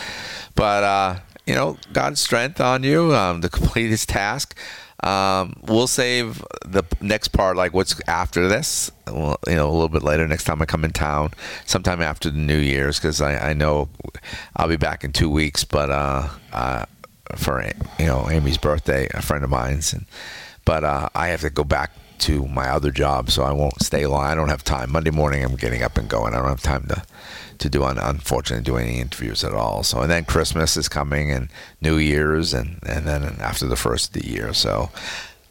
But 0.54 0.84
uh, 0.84 1.16
you 1.46 1.54
know, 1.54 1.78
God's 1.92 2.20
strength 2.20 2.60
on 2.60 2.82
you 2.82 3.14
um, 3.14 3.40
to 3.40 3.48
complete 3.58 3.88
His 3.88 4.04
task. 4.04 4.56
Um, 5.02 5.54
we'll 5.66 5.86
save 5.86 6.42
the 6.64 6.82
next 7.00 7.28
part, 7.28 7.56
like 7.56 7.74
what's 7.74 8.00
after 8.08 8.48
this. 8.48 8.90
Well, 9.06 9.38
you 9.46 9.54
know, 9.54 9.68
a 9.68 9.72
little 9.72 9.88
bit 9.88 10.02
later, 10.02 10.26
next 10.26 10.44
time 10.44 10.62
I 10.62 10.64
come 10.64 10.84
in 10.84 10.92
town, 10.92 11.32
sometime 11.66 12.00
after 12.00 12.30
the 12.30 12.38
New 12.38 12.58
Year's, 12.58 12.98
because 12.98 13.20
I, 13.20 13.50
I 13.50 13.52
know 13.52 13.88
I'll 14.56 14.68
be 14.68 14.76
back 14.76 15.04
in 15.04 15.12
two 15.12 15.30
weeks. 15.30 15.64
But 15.64 15.90
uh, 15.90 16.28
uh, 16.52 16.86
for 17.34 17.62
you 17.98 18.06
know 18.06 18.28
Amy's 18.30 18.58
birthday, 18.58 19.08
a 19.12 19.22
friend 19.22 19.44
of 19.44 19.50
mine's, 19.50 19.92
and 19.92 20.06
but 20.64 20.84
uh, 20.84 21.08
I 21.14 21.28
have 21.28 21.42
to 21.42 21.50
go 21.50 21.64
back 21.64 21.92
to 22.20 22.46
my 22.46 22.68
other 22.68 22.90
job, 22.90 23.30
so 23.30 23.42
I 23.42 23.52
won't 23.52 23.82
stay 23.82 24.06
long. 24.06 24.24
I 24.24 24.34
don't 24.34 24.48
have 24.48 24.64
time. 24.64 24.92
Monday 24.92 25.10
morning, 25.10 25.44
I'm 25.44 25.56
getting 25.56 25.82
up 25.82 25.96
and 25.96 26.08
going. 26.08 26.34
I 26.34 26.38
don't 26.38 26.48
have 26.48 26.62
time 26.62 26.86
to 26.88 27.02
to 27.58 27.70
do 27.70 27.84
un- 27.84 27.98
unfortunately 27.98 28.62
do 28.62 28.76
any 28.76 29.00
interviews 29.00 29.42
at 29.42 29.54
all. 29.54 29.82
So 29.82 30.00
and 30.00 30.10
then 30.10 30.24
Christmas 30.24 30.76
is 30.76 30.88
coming 30.88 31.30
and 31.30 31.48
New 31.80 31.96
Year's 31.96 32.52
and 32.52 32.78
and 32.86 33.06
then 33.06 33.24
after 33.40 33.66
the 33.66 33.76
first 33.76 34.14
of 34.14 34.22
the 34.22 34.28
year. 34.28 34.52
So 34.52 34.90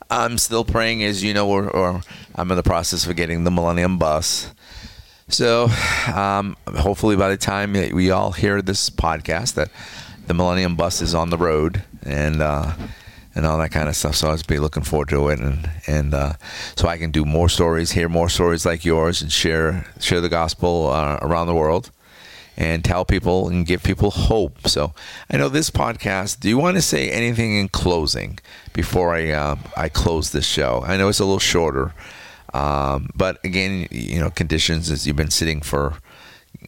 I'm 0.10 0.38
still 0.38 0.64
praying, 0.64 1.04
as 1.04 1.24
you 1.24 1.34
know, 1.34 1.50
or, 1.50 1.70
or 1.70 2.02
I'm 2.36 2.52
in 2.52 2.58
the 2.58 2.64
process 2.64 3.08
of 3.08 3.16
getting 3.16 3.44
the 3.44 3.52
Millennium 3.52 3.98
Bus. 3.98 4.54
So 5.30 5.68
um, 6.14 6.56
hopefully 6.68 7.16
by 7.16 7.30
the 7.30 7.38
time 7.38 7.74
we 7.74 8.12
all 8.12 8.32
hear 8.32 8.62
this 8.62 8.92
podcast, 8.92 9.56
that 9.56 9.70
the 10.28 10.36
Millennium 10.36 10.76
Bus 10.76 11.02
is 11.02 11.16
on 11.16 11.30
the 11.30 11.38
road 11.38 11.84
and. 12.04 12.42
Uh, 12.42 12.74
and 13.36 13.46
all 13.46 13.58
that 13.60 13.72
kind 13.72 13.90
of 13.90 13.96
stuff. 13.96 14.16
So 14.16 14.30
I'll 14.30 14.40
be 14.48 14.60
looking 14.60 14.84
forward 14.84 15.10
to 15.10 15.30
it, 15.30 15.40
and 15.40 15.70
and 15.86 16.14
uh, 16.14 16.34
so 16.76 16.88
I 16.88 16.98
can 16.98 17.12
do 17.12 17.26
more 17.26 17.50
stories, 17.50 17.92
hear 17.92 18.10
more 18.10 18.30
stories 18.30 18.66
like 18.66 18.86
yours, 18.86 19.22
and 19.22 19.32
share 19.32 19.86
share 20.00 20.22
the 20.22 20.30
gospel 20.30 20.88
uh, 20.88 21.20
around 21.22 21.48
the 21.48 21.54
world, 21.54 21.92
and 22.58 22.84
tell 22.84 23.06
people 23.06 23.50
and 23.50 23.66
give 23.66 23.84
people 23.84 24.12
hope. 24.12 24.68
So 24.68 24.94
I 25.30 25.38
know 25.38 25.50
this 25.50 25.70
podcast. 25.70 26.40
Do 26.40 26.50
you 26.50 26.58
want 26.58 26.78
to 26.78 26.82
say 26.82 27.10
anything 27.12 27.58
in 27.58 27.68
closing 27.68 28.40
before 28.74 29.14
I 29.14 29.32
uh, 29.32 29.58
I 29.76 29.90
close 29.90 30.32
this 30.32 30.48
show? 30.48 30.84
I 30.86 30.98
know 30.98 31.10
it's 31.10 31.20
a 31.20 31.26
little 31.26 31.40
shorter, 31.40 31.94
um, 32.54 33.10
but 33.14 33.44
again, 33.44 33.88
you 33.92 34.20
know, 34.20 34.30
conditions 34.30 34.90
as 34.90 35.06
you've 35.06 35.18
been 35.18 35.30
sitting 35.30 35.62
for 35.62 35.96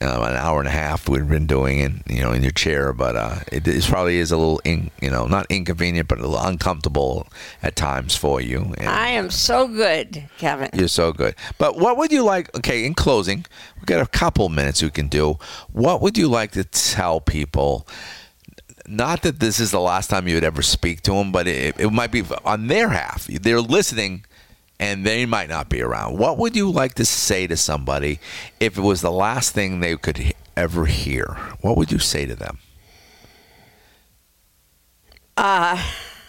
uh, 0.01 0.21
an 0.27 0.35
hour 0.35 0.59
and 0.59 0.67
a 0.67 0.71
half 0.71 1.09
we've 1.09 1.27
been 1.27 1.47
doing 1.47 1.79
in 1.79 2.03
you 2.07 2.21
know 2.21 2.31
in 2.31 2.43
your 2.43 2.51
chair, 2.51 2.93
but 2.93 3.15
uh, 3.15 3.39
it 3.51 3.67
is 3.67 3.87
probably 3.87 4.17
is 4.17 4.31
a 4.31 4.37
little 4.37 4.61
in, 4.63 4.91
you 5.01 5.09
know 5.09 5.25
not 5.25 5.45
inconvenient, 5.49 6.07
but 6.07 6.19
a 6.19 6.27
little 6.27 6.45
uncomfortable 6.45 7.27
at 7.63 7.75
times 7.75 8.15
for 8.15 8.39
you. 8.41 8.73
And 8.77 8.89
I 8.89 9.09
am 9.09 9.29
so 9.29 9.67
good, 9.67 10.29
Kevin. 10.37 10.69
you're 10.73 10.87
so 10.87 11.11
good. 11.11 11.35
But 11.57 11.77
what 11.77 11.97
would 11.97 12.11
you 12.11 12.23
like? 12.23 12.55
Okay, 12.57 12.85
in 12.85 12.93
closing, 12.93 13.45
we've 13.75 13.85
got 13.85 14.01
a 14.01 14.07
couple 14.07 14.49
minutes 14.49 14.81
we 14.81 14.89
can 14.89 15.07
do. 15.07 15.37
What 15.71 16.01
would 16.01 16.17
you 16.17 16.27
like 16.27 16.51
to 16.51 16.63
tell 16.63 17.19
people? 17.21 17.87
Not 18.89 19.23
that 19.23 19.41
this 19.41 19.59
is 19.59 19.71
the 19.71 19.81
last 19.81 20.09
time 20.09 20.29
you 20.29 20.35
would 20.35 20.45
ever 20.45 20.61
speak 20.61 21.01
to 21.01 21.11
them, 21.11 21.33
but 21.33 21.45
it, 21.45 21.77
it 21.77 21.89
might 21.91 22.09
be 22.09 22.23
on 22.45 22.67
their 22.67 22.87
half. 22.87 23.27
They're 23.27 23.59
listening 23.59 24.23
and 24.79 25.05
they 25.05 25.25
might 25.25 25.49
not 25.49 25.69
be 25.69 25.81
around. 25.81 26.17
What 26.17 26.37
would 26.37 26.55
you 26.55 26.69
like 26.69 26.93
to 26.95 27.05
say 27.05 27.47
to 27.47 27.57
somebody 27.57 28.19
if 28.59 28.77
it 28.77 28.81
was 28.81 29.01
the 29.01 29.11
last 29.11 29.53
thing 29.53 29.79
they 29.79 29.95
could 29.97 30.33
ever 30.55 30.85
hear? 30.85 31.25
What 31.61 31.77
would 31.77 31.91
you 31.91 31.99
say 31.99 32.25
to 32.25 32.35
them? 32.35 32.59
Uh, 35.35 35.81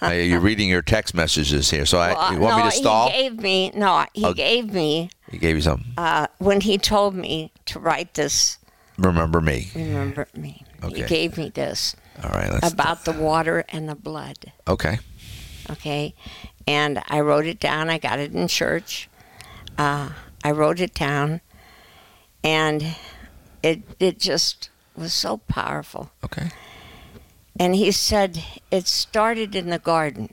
you're 0.03 0.41
reading 0.41 0.69
your 0.69 0.83
text 0.83 1.15
messages 1.15 1.71
here, 1.71 1.87
so 1.87 1.99
I, 1.99 2.13
well, 2.13 2.33
you 2.33 2.39
want 2.41 2.59
no, 2.59 2.65
me 2.65 2.71
to 2.71 2.77
stall? 2.77 3.11
He 3.11 3.17
gave 3.23 3.41
me 3.41 3.71
no. 3.75 4.05
He 4.13 4.25
Oh. 4.25 4.35
gave 4.35 4.73
me 4.73 5.11
he 5.31 5.39
gave 5.39 5.57
you 5.57 5.63
some. 5.63 5.85
uh, 5.97 6.27
when 6.39 6.61
he 6.61 6.79
told 6.79 7.15
me 7.15 7.51
to 7.67 7.79
write 7.79 8.15
this. 8.15 8.59
Remember 8.99 9.41
me. 9.41 9.71
Remember 9.75 10.27
me. 10.35 10.65
Okay. 10.85 10.97
He 11.03 11.03
gave 11.07 11.37
me 11.39 11.49
this 11.51 11.97
All 12.23 12.31
right. 12.31 12.51
Let's. 12.53 12.73
about 12.73 13.05
the 13.05 13.13
water 13.13 13.65
and 13.71 13.89
the 13.89 13.95
blood. 13.95 14.53
okay. 14.67 14.99
Okay? 15.71 16.15
And 16.67 17.03
I 17.09 17.21
wrote 17.21 17.47
it 17.47 17.61
down. 17.61 17.91
I 17.91 17.99
got 17.99 18.19
it 18.19 18.33
in 18.33 18.49
church. 18.49 19.09
Uh, 19.77 20.11
I 20.45 20.51
wrote 20.51 20.81
it 20.81 20.95
down, 20.95 21.41
and 22.43 22.97
it 23.63 23.83
it 23.99 24.19
just 24.19 24.71
was 24.97 25.13
so 25.13 25.39
powerful. 25.39 26.11
Okay. 26.25 26.51
And 27.59 27.75
he 27.75 27.91
said 27.91 28.45
it 28.71 28.87
started 28.87 29.55
in 29.55 29.71
the 29.71 29.79
garden 29.79 30.33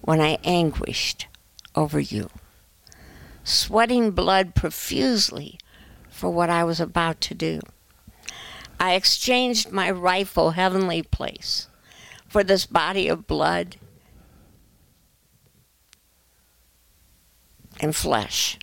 when 0.00 0.20
I 0.20 0.38
anguished 0.44 1.26
over 1.74 1.98
you, 2.00 2.30
sweating 3.42 4.10
blood 4.10 4.54
profusely 4.54 5.58
for 6.10 6.30
what 6.30 6.50
I 6.50 6.64
was 6.64 6.80
about 6.80 7.20
to 7.22 7.34
do. 7.34 7.60
I 8.78 8.94
exchanged 8.94 9.70
my 9.70 9.90
rightful 9.90 10.52
heavenly 10.52 11.02
place 11.02 11.68
for 12.28 12.44
this 12.44 12.66
body 12.66 13.08
of 13.08 13.26
blood 13.26 13.76
and 17.80 17.94
flesh. 17.94 18.58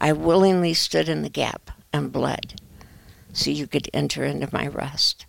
I 0.00 0.12
willingly 0.12 0.74
stood 0.74 1.08
in 1.08 1.22
the 1.22 1.28
gap 1.28 1.70
and 1.92 2.12
bled 2.12 2.60
so 3.32 3.50
you 3.50 3.66
could 3.66 3.88
enter 3.92 4.24
into 4.24 4.48
my 4.52 4.66
rest. 4.66 5.26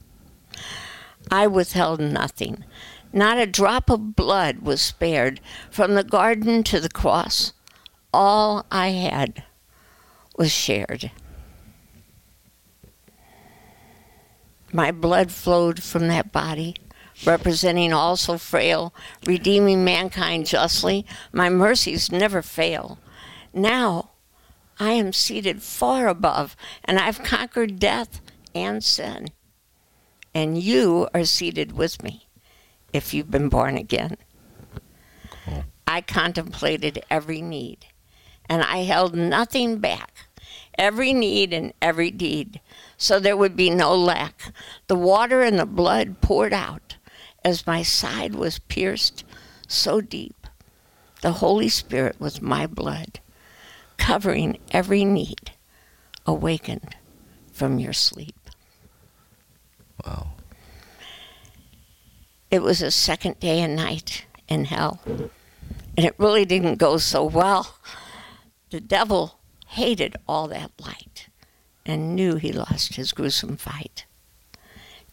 I 1.29 1.47
withheld 1.47 1.99
nothing. 1.99 2.63
Not 3.11 3.37
a 3.37 3.45
drop 3.45 3.89
of 3.89 4.15
blood 4.15 4.59
was 4.59 4.81
spared 4.81 5.39
from 5.69 5.93
the 5.93 6.03
garden 6.03 6.63
to 6.63 6.79
the 6.79 6.89
cross. 6.89 7.53
All 8.13 8.65
I 8.71 8.89
had 8.89 9.43
was 10.37 10.51
shared. 10.51 11.11
My 14.71 14.91
blood 14.91 15.31
flowed 15.31 15.81
from 15.81 16.07
that 16.07 16.31
body, 16.31 16.75
representing 17.25 17.93
all 17.93 18.15
so 18.15 18.37
frail, 18.37 18.93
redeeming 19.25 19.83
mankind 19.83 20.45
justly. 20.45 21.05
My 21.31 21.49
mercies 21.49 22.11
never 22.11 22.41
fail. 22.41 22.99
Now 23.53 24.11
I 24.79 24.91
am 24.91 25.13
seated 25.13 25.63
far 25.63 26.07
above, 26.07 26.55
and 26.85 26.99
I've 26.99 27.23
conquered 27.23 27.79
death 27.79 28.21
and 28.53 28.83
sin. 28.83 29.29
And 30.33 30.57
you 30.57 31.07
are 31.13 31.25
seated 31.25 31.71
with 31.71 32.03
me 32.03 32.27
if 32.93 33.13
you've 33.13 33.31
been 33.31 33.49
born 33.49 33.75
again. 33.75 34.17
I 35.87 36.01
contemplated 36.01 37.03
every 37.09 37.41
need, 37.41 37.87
and 38.47 38.61
I 38.61 38.79
held 38.79 39.15
nothing 39.15 39.79
back. 39.79 40.13
Every 40.77 41.11
need 41.11 41.53
and 41.53 41.73
every 41.81 42.11
deed, 42.11 42.61
so 42.97 43.19
there 43.19 43.35
would 43.35 43.55
be 43.55 43.71
no 43.71 43.95
lack. 43.95 44.53
The 44.85 44.95
water 44.95 45.41
and 45.41 45.57
the 45.57 45.65
blood 45.65 46.21
poured 46.21 46.53
out 46.53 46.96
as 47.47 47.65
my 47.65 47.81
side 47.81 48.35
was 48.35 48.59
pierced 48.59 49.23
so 49.69 50.01
deep. 50.01 50.47
The 51.21 51.31
Holy 51.31 51.69
Spirit 51.69 52.19
was 52.19 52.41
my 52.41 52.67
blood, 52.67 53.21
covering 53.95 54.57
every 54.71 55.05
need, 55.05 55.51
awakened 56.25 56.97
from 57.53 57.79
your 57.79 57.93
sleep. 57.93 58.35
Wow. 60.05 60.33
it 62.51 62.61
was 62.61 62.81
a 62.81 62.91
second 62.91 63.39
day 63.39 63.61
and 63.61 63.77
night 63.77 64.25
in 64.49 64.65
hell. 64.65 64.99
And 65.05 66.05
it 66.05 66.15
really 66.17 66.43
didn't 66.43 66.75
go 66.75 66.97
so 66.97 67.23
well. 67.23 67.77
The 68.71 68.81
devil 68.81 69.39
hated 69.67 70.17
all 70.27 70.49
that 70.49 70.71
light 70.81 71.29
and 71.85 72.13
knew 72.13 72.35
he 72.35 72.51
lost 72.51 72.95
his 72.95 73.13
gruesome 73.13 73.55
fight. 73.55 74.05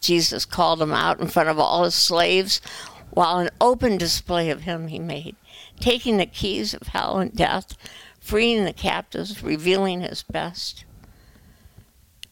Jesus 0.05 0.45
called 0.45 0.81
him 0.81 0.93
out 0.93 1.19
in 1.19 1.27
front 1.27 1.49
of 1.49 1.59
all 1.59 1.83
his 1.83 1.95
slaves 1.95 2.61
while 3.09 3.39
an 3.39 3.49
open 3.59 3.97
display 3.97 4.49
of 4.49 4.61
him 4.61 4.87
he 4.87 4.99
made, 4.99 5.35
taking 5.79 6.17
the 6.17 6.25
keys 6.25 6.73
of 6.73 6.87
hell 6.87 7.17
and 7.17 7.35
death, 7.35 7.75
freeing 8.19 8.65
the 8.65 8.73
captives, 8.73 9.41
revealing 9.41 10.01
his 10.01 10.21
best. 10.23 10.85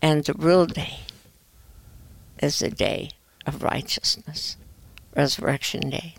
And 0.02 0.24
the 0.24 0.34
real 0.34 0.66
day 0.68 1.00
is 2.40 2.60
the 2.60 2.70
day 2.70 3.12
of 3.48 3.64
righteousness. 3.64 4.58
Resurrection 5.16 5.90
Day. 5.90 6.16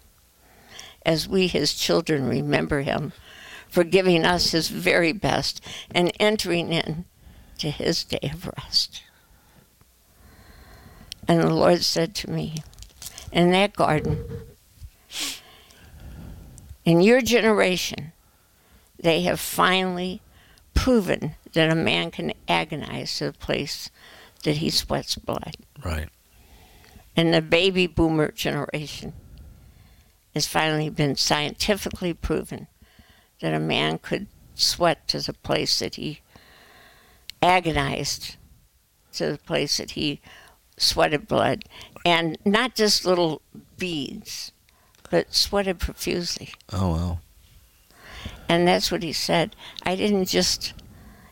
As 1.07 1.29
we, 1.29 1.47
his 1.47 1.75
children, 1.75 2.29
remember 2.29 2.81
him 2.81 3.13
for 3.69 3.85
giving 3.85 4.25
us 4.25 4.53
his 4.53 4.69
very 4.69 5.13
best 5.13 5.61
and 5.91 6.13
entering 6.19 6.73
in 6.73 7.05
to 7.59 7.71
his 7.71 8.05
day 8.05 8.31
of 8.33 8.51
rest. 8.59 9.04
And 11.27 11.41
the 11.41 11.55
Lord 11.55 11.83
said 11.83 12.15
to 12.17 12.31
me, 12.31 12.57
in 13.33 13.51
that 13.53 13.75
garden, 13.75 14.25
in 16.85 17.01
your 17.01 17.21
generation, 17.23 18.13
they 18.99 19.23
have 19.23 19.41
finally 19.41 20.21
proven 20.75 21.35
that 21.53 21.71
a 21.71 21.75
man 21.75 22.11
can 22.11 22.33
agonize 22.49 23.17
to 23.19 23.27
the 23.27 23.33
place 23.33 23.91
that 24.43 24.57
he 24.59 24.69
sweats 24.71 25.15
blood 25.17 25.57
Right. 25.83 26.09
and 27.17 27.33
the 27.33 27.41
baby 27.41 27.87
boomer 27.87 28.31
generation 28.33 29.15
has 30.35 30.47
finally 30.47 30.91
been 30.91 31.17
scientifically 31.17 32.13
proven 32.13 32.67
that 33.41 33.55
a 33.55 33.61
man 33.61 33.99
could 33.99 34.27
sweat 34.55 35.07
to 35.09 35.21
the 35.21 35.33
place 35.33 35.79
that 35.79 35.95
he 35.95 36.21
agonized 37.43 38.37
to 39.13 39.33
the 39.33 39.39
place 39.39 39.77
that 39.79 39.93
he 39.93 40.21
sweated 40.77 41.27
blood, 41.29 41.65
and 42.05 42.37
not 42.45 42.75
just 42.75 43.05
little 43.05 43.41
beads, 43.79 44.53
but 45.11 45.33
sweated 45.35 45.79
profusely. 45.79 46.53
Oh 46.73 46.93
well. 46.93 47.21
And 48.49 48.67
that's 48.69 48.91
what 48.93 49.03
he 49.03 49.13
said. 49.13 49.57
I 49.85 49.97
didn't 49.97 50.27
just 50.27 50.75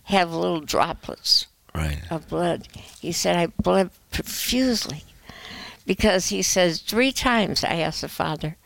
have 0.05 0.33
little 0.33 0.61
droplets 0.61 1.47
Right. 1.75 2.01
of 2.11 2.29
blood. 2.29 2.69
He 3.01 3.13
said 3.13 3.37
I 3.37 3.47
bled 3.47 3.91
profusely 4.11 5.05
because 5.87 6.29
he 6.29 6.43
says 6.43 6.81
three 6.81 7.13
times 7.13 7.65
I 7.65 7.77
asked 7.77 8.03
the 8.03 8.09
Father, 8.09 8.57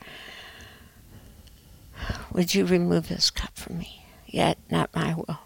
"Would 2.32 2.54
you 2.54 2.66
remove 2.66 3.08
this 3.08 3.30
cup 3.30 3.56
from 3.56 3.78
me? 3.78 4.06
Yet 4.26 4.58
not 4.70 4.94
my 4.94 5.14
will, 5.14 5.38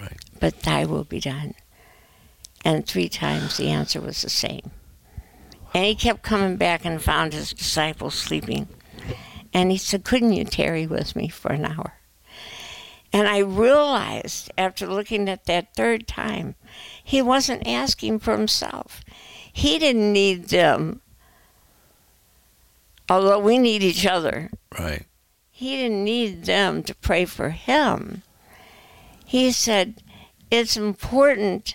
Right. 0.00 0.16
but 0.40 0.62
Thy 0.62 0.84
will 0.84 1.04
be 1.04 1.20
done." 1.20 1.54
And 2.64 2.86
three 2.86 3.08
times 3.08 3.56
the 3.56 3.70
answer 3.70 4.00
was 4.00 4.22
the 4.22 4.30
same. 4.30 4.70
And 5.74 5.84
he 5.84 5.94
kept 5.94 6.22
coming 6.22 6.56
back 6.56 6.84
and 6.84 7.02
found 7.02 7.32
his 7.32 7.52
disciples 7.52 8.14
sleeping. 8.14 8.68
And 9.52 9.70
he 9.70 9.78
said, 9.78 10.04
Couldn't 10.04 10.32
you 10.32 10.44
tarry 10.44 10.86
with 10.86 11.14
me 11.14 11.28
for 11.28 11.52
an 11.52 11.64
hour? 11.64 11.94
And 13.12 13.26
I 13.26 13.38
realized 13.38 14.50
after 14.58 14.86
looking 14.86 15.28
at 15.28 15.46
that 15.46 15.74
third 15.74 16.06
time, 16.06 16.56
he 17.02 17.22
wasn't 17.22 17.66
asking 17.66 18.18
for 18.18 18.36
himself. 18.36 19.02
He 19.50 19.78
didn't 19.78 20.12
need 20.12 20.48
them, 20.48 21.00
although 23.08 23.38
we 23.38 23.58
need 23.58 23.82
each 23.82 24.06
other. 24.06 24.50
Right. 24.78 25.06
He 25.50 25.76
didn't 25.76 26.04
need 26.04 26.44
them 26.44 26.82
to 26.84 26.94
pray 26.94 27.24
for 27.24 27.50
him. 27.50 28.22
He 29.24 29.50
said, 29.52 30.02
It's 30.50 30.76
important 30.76 31.74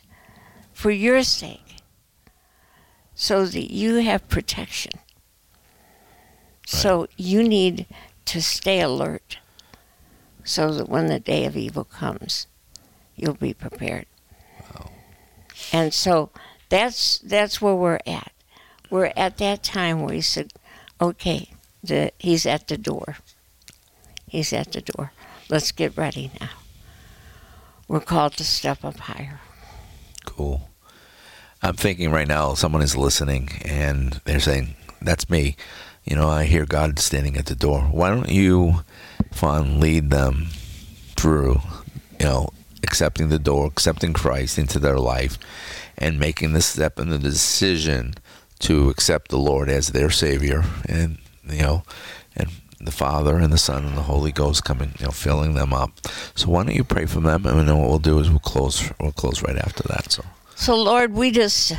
for 0.73 0.91
your 0.91 1.23
sake 1.23 1.77
so 3.15 3.45
that 3.45 3.71
you 3.71 3.95
have 3.95 4.27
protection. 4.27 4.93
So 6.65 7.07
you 7.17 7.43
need 7.47 7.85
to 8.25 8.41
stay 8.41 8.81
alert 8.81 9.37
so 10.43 10.73
that 10.73 10.89
when 10.89 11.07
the 11.07 11.19
day 11.19 11.45
of 11.45 11.55
evil 11.55 11.83
comes, 11.83 12.47
you'll 13.15 13.35
be 13.35 13.53
prepared. 13.53 14.05
And 15.71 15.93
so 15.93 16.31
that's 16.69 17.19
that's 17.19 17.61
where 17.61 17.75
we're 17.75 17.99
at. 18.05 18.31
We're 18.89 19.13
at 19.15 19.37
that 19.37 19.63
time 19.63 20.01
where 20.01 20.13
he 20.13 20.21
said, 20.21 20.53
"Okay, 20.99 21.51
the, 21.83 22.11
he's 22.19 22.45
at 22.45 22.67
the 22.67 22.77
door. 22.77 23.17
He's 24.27 24.53
at 24.53 24.71
the 24.71 24.81
door. 24.81 25.11
Let's 25.49 25.71
get 25.71 25.97
ready 25.97 26.31
now. 26.39 26.49
We're 27.87 28.01
called 28.01 28.33
to 28.33 28.43
step 28.43 28.83
up 28.83 28.97
higher." 28.97 29.39
Cool. 30.35 30.69
I'm 31.61 31.75
thinking 31.75 32.11
right 32.11 32.27
now 32.27 32.55
someone 32.55 32.81
is 32.81 32.97
listening 32.97 33.49
and 33.63 34.19
they're 34.25 34.39
saying, 34.39 34.75
That's 35.01 35.29
me. 35.29 35.55
You 36.03 36.15
know, 36.15 36.27
I 36.27 36.45
hear 36.45 36.65
God 36.65 36.99
standing 36.99 37.37
at 37.37 37.45
the 37.45 37.55
door. 37.55 37.81
Why 37.83 38.09
don't 38.09 38.29
you, 38.29 38.81
Faun, 39.31 39.79
lead 39.79 40.09
them 40.09 40.47
through, 41.15 41.61
you 42.19 42.25
know, 42.25 42.49
accepting 42.83 43.29
the 43.29 43.39
door, 43.39 43.67
accepting 43.67 44.11
Christ 44.11 44.57
into 44.57 44.79
their 44.79 44.97
life, 44.97 45.37
and 45.97 46.19
making 46.19 46.51
the 46.51 46.61
step 46.61 46.99
and 46.99 47.11
the 47.11 47.19
decision 47.19 48.15
to 48.59 48.89
accept 48.89 49.29
the 49.29 49.37
Lord 49.37 49.69
as 49.69 49.89
their 49.89 50.09
Savior, 50.09 50.63
and 50.85 51.17
you 51.49 51.61
know, 51.61 51.83
the 52.85 52.91
Father 52.91 53.37
and 53.37 53.51
the 53.51 53.57
Son 53.57 53.85
and 53.85 53.97
the 53.97 54.03
Holy 54.03 54.31
Ghost 54.31 54.63
coming, 54.63 54.93
you 54.99 55.05
know, 55.05 55.11
filling 55.11 55.53
them 55.53 55.73
up. 55.73 55.91
So 56.35 56.49
why 56.49 56.63
don't 56.63 56.75
you 56.75 56.83
pray 56.83 57.05
for 57.05 57.19
them, 57.19 57.45
and 57.45 57.67
then 57.67 57.77
what 57.77 57.89
we'll 57.89 57.99
do 57.99 58.19
is 58.19 58.29
we'll 58.29 58.39
close. 58.39 58.91
We'll 58.99 59.11
close 59.11 59.41
right 59.41 59.57
after 59.57 59.83
that. 59.83 60.11
So. 60.11 60.25
So, 60.55 60.75
Lord, 60.75 61.13
we 61.13 61.31
just 61.31 61.73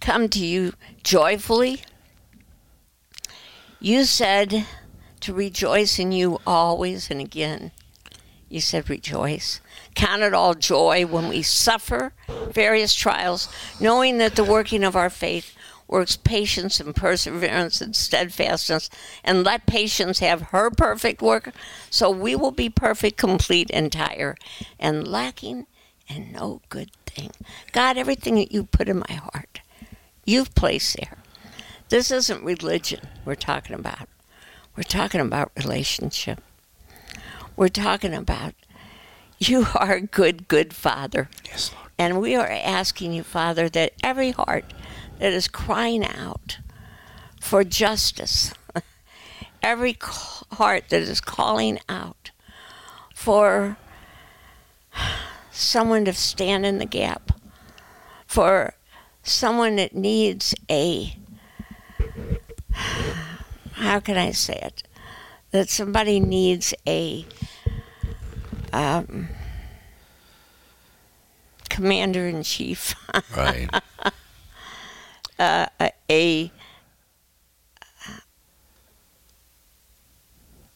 come 0.00 0.28
to 0.30 0.44
you 0.44 0.72
joyfully. 1.02 1.82
You 3.80 4.04
said 4.04 4.66
to 5.20 5.34
rejoice 5.34 5.98
in 5.98 6.12
you 6.12 6.40
always 6.46 7.10
and 7.10 7.20
again. 7.20 7.72
You 8.48 8.60
said 8.60 8.88
rejoice. 8.88 9.60
Count 9.94 10.22
it 10.22 10.32
all 10.32 10.54
joy 10.54 11.04
when 11.04 11.28
we 11.28 11.42
suffer 11.42 12.12
various 12.48 12.94
trials, 12.94 13.48
knowing 13.80 14.18
that 14.18 14.36
the 14.36 14.44
working 14.44 14.84
of 14.84 14.94
our 14.94 15.10
faith 15.10 15.54
works 15.88 16.16
patience 16.16 16.80
and 16.80 16.94
perseverance 16.94 17.80
and 17.80 17.94
steadfastness. 17.94 18.90
And 19.24 19.44
let 19.44 19.66
patience 19.66 20.18
have 20.20 20.42
her 20.42 20.70
perfect 20.70 21.22
work, 21.22 21.52
so 21.90 22.10
we 22.10 22.34
will 22.34 22.50
be 22.50 22.68
perfect, 22.68 23.16
complete, 23.16 23.70
entire, 23.70 24.36
and 24.78 25.06
lacking 25.06 25.66
in 26.08 26.32
no 26.32 26.60
good 26.68 26.90
thing. 27.06 27.30
God, 27.72 27.96
everything 27.96 28.36
that 28.36 28.52
you 28.52 28.64
put 28.64 28.88
in 28.88 28.98
my 29.08 29.14
heart, 29.14 29.60
you've 30.24 30.54
placed 30.54 30.96
there. 30.96 31.18
This 31.88 32.10
isn't 32.10 32.44
religion 32.44 33.00
we're 33.24 33.36
talking 33.36 33.74
about. 33.74 34.08
We're 34.76 34.82
talking 34.82 35.20
about 35.20 35.52
relationship. 35.56 36.42
We're 37.56 37.68
talking 37.68 38.12
about 38.12 38.54
you 39.38 39.66
are 39.74 39.94
a 39.94 40.00
good, 40.00 40.48
good 40.48 40.74
Father. 40.74 41.28
Yes, 41.44 41.72
Lord. 41.72 41.90
And 41.98 42.20
we 42.20 42.34
are 42.34 42.48
asking 42.48 43.12
you, 43.12 43.22
Father, 43.22 43.68
that 43.70 43.94
every 44.02 44.32
heart 44.32 44.74
that 45.18 45.32
is 45.32 45.48
crying 45.48 46.04
out 46.04 46.58
for 47.40 47.64
justice, 47.64 48.52
every 49.62 49.96
heart 50.00 50.88
that 50.88 51.02
is 51.02 51.20
calling 51.20 51.78
out 51.88 52.30
for 53.14 53.76
someone 55.50 56.04
to 56.04 56.12
stand 56.12 56.66
in 56.66 56.78
the 56.78 56.86
gap, 56.86 57.32
for 58.26 58.74
someone 59.22 59.76
that 59.76 59.94
needs 59.94 60.54
a, 60.70 61.16
how 63.72 64.00
can 64.00 64.16
I 64.16 64.32
say 64.32 64.58
it? 64.62 64.82
That 65.52 65.68
somebody 65.68 66.20
needs 66.20 66.74
a 66.86 67.24
um, 68.72 69.28
commander 71.70 72.26
in 72.26 72.42
chief, 72.42 72.94
Right. 73.36 73.70
Uh, 75.38 75.66
a 76.10 76.50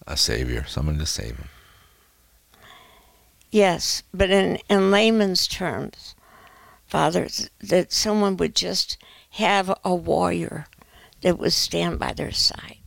a 0.06 0.16
savior, 0.16 0.64
someone 0.66 0.98
to 0.98 1.06
save 1.06 1.36
him. 1.36 1.48
Yes, 3.50 4.02
but 4.12 4.30
in, 4.30 4.58
in 4.68 4.90
layman's 4.90 5.46
terms, 5.46 6.14
Father, 6.86 7.28
that 7.60 7.92
someone 7.92 8.36
would 8.36 8.54
just 8.54 8.96
have 9.30 9.72
a 9.84 9.94
warrior 9.94 10.66
that 11.22 11.38
would 11.38 11.52
stand 11.52 11.98
by 11.98 12.12
their 12.12 12.32
side. 12.32 12.78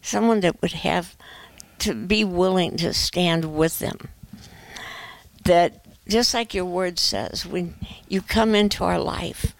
Someone 0.00 0.40
that 0.40 0.60
would 0.62 0.72
have 0.72 1.16
to 1.80 1.94
be 1.94 2.24
willing 2.24 2.76
to 2.78 2.94
stand 2.94 3.56
with 3.56 3.78
them. 3.78 4.08
That, 5.44 5.84
just 6.08 6.34
like 6.34 6.54
your 6.54 6.64
word 6.64 6.98
says, 6.98 7.44
when 7.46 7.74
you 8.08 8.22
come 8.22 8.54
into 8.54 8.84
our 8.84 8.98
life, 8.98 9.54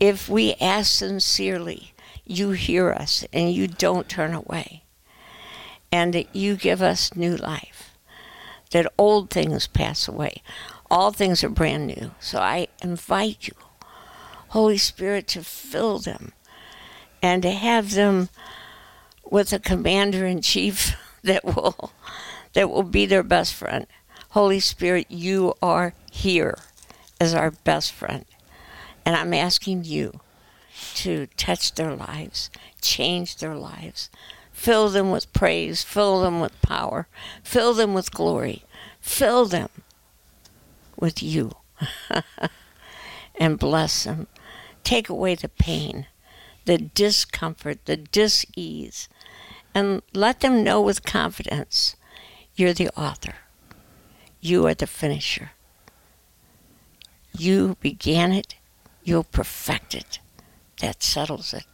if 0.00 0.28
we 0.28 0.54
ask 0.60 0.92
sincerely, 0.92 1.92
you 2.24 2.50
hear 2.50 2.92
us 2.92 3.24
and 3.32 3.52
you 3.52 3.66
don't 3.66 4.08
turn 4.08 4.34
away. 4.34 4.82
And 5.90 6.12
that 6.12 6.36
you 6.36 6.56
give 6.56 6.82
us 6.82 7.16
new 7.16 7.34
life 7.36 7.88
that 8.70 8.92
old 8.98 9.30
things 9.30 9.66
pass 9.66 10.08
away. 10.08 10.42
All 10.90 11.12
things 11.12 11.42
are 11.42 11.48
brand 11.48 11.86
new. 11.86 12.12
So 12.20 12.38
I 12.38 12.68
invite 12.82 13.48
you, 13.48 13.54
Holy 14.48 14.78
Spirit, 14.78 15.26
to 15.28 15.42
fill 15.42 15.98
them 15.98 16.32
and 17.22 17.42
to 17.42 17.50
have 17.50 17.92
them 17.92 18.28
with 19.24 19.52
a 19.52 19.58
commander 19.58 20.26
in 20.26 20.40
chief 20.40 20.96
that 21.22 21.44
will 21.44 21.92
that 22.54 22.70
will 22.70 22.82
be 22.82 23.06
their 23.06 23.22
best 23.22 23.54
friend. 23.54 23.86
Holy 24.30 24.60
Spirit, 24.60 25.10
you 25.10 25.54
are 25.62 25.94
here 26.10 26.58
as 27.20 27.34
our 27.34 27.50
best 27.50 27.92
friend. 27.92 28.24
And 29.08 29.16
I'm 29.16 29.32
asking 29.32 29.84
you 29.84 30.20
to 30.96 31.28
touch 31.38 31.76
their 31.76 31.96
lives, 31.96 32.50
change 32.82 33.38
their 33.38 33.54
lives, 33.54 34.10
fill 34.52 34.90
them 34.90 35.10
with 35.10 35.32
praise, 35.32 35.82
fill 35.82 36.20
them 36.20 36.40
with 36.40 36.60
power, 36.60 37.08
fill 37.42 37.72
them 37.72 37.94
with 37.94 38.12
glory, 38.12 38.64
fill 39.00 39.46
them 39.46 39.70
with 40.94 41.22
you, 41.22 41.52
and 43.40 43.58
bless 43.58 44.04
them. 44.04 44.26
Take 44.84 45.08
away 45.08 45.34
the 45.36 45.48
pain, 45.48 46.04
the 46.66 46.76
discomfort, 46.76 47.86
the 47.86 47.96
dis-ease, 47.96 49.08
and 49.74 50.02
let 50.12 50.40
them 50.40 50.62
know 50.62 50.82
with 50.82 51.02
confidence 51.02 51.96
you're 52.54 52.74
the 52.74 52.90
author. 52.90 53.36
You 54.42 54.66
are 54.66 54.74
the 54.74 54.86
finisher. 54.86 55.52
You 57.32 57.78
began 57.80 58.32
it, 58.32 58.56
you'll 59.08 59.24
perfect 59.24 59.94
it. 59.94 60.18
That 60.80 61.02
settles 61.02 61.54
it. 61.54 61.64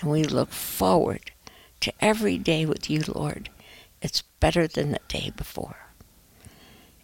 And 0.00 0.10
we 0.10 0.24
look 0.24 0.50
forward 0.50 1.30
to 1.80 1.92
every 2.00 2.38
day 2.38 2.64
with 2.64 2.88
you, 2.88 3.02
Lord. 3.06 3.50
It's 4.00 4.22
better 4.40 4.66
than 4.66 4.92
the 4.92 5.00
day 5.06 5.32
before. 5.36 5.76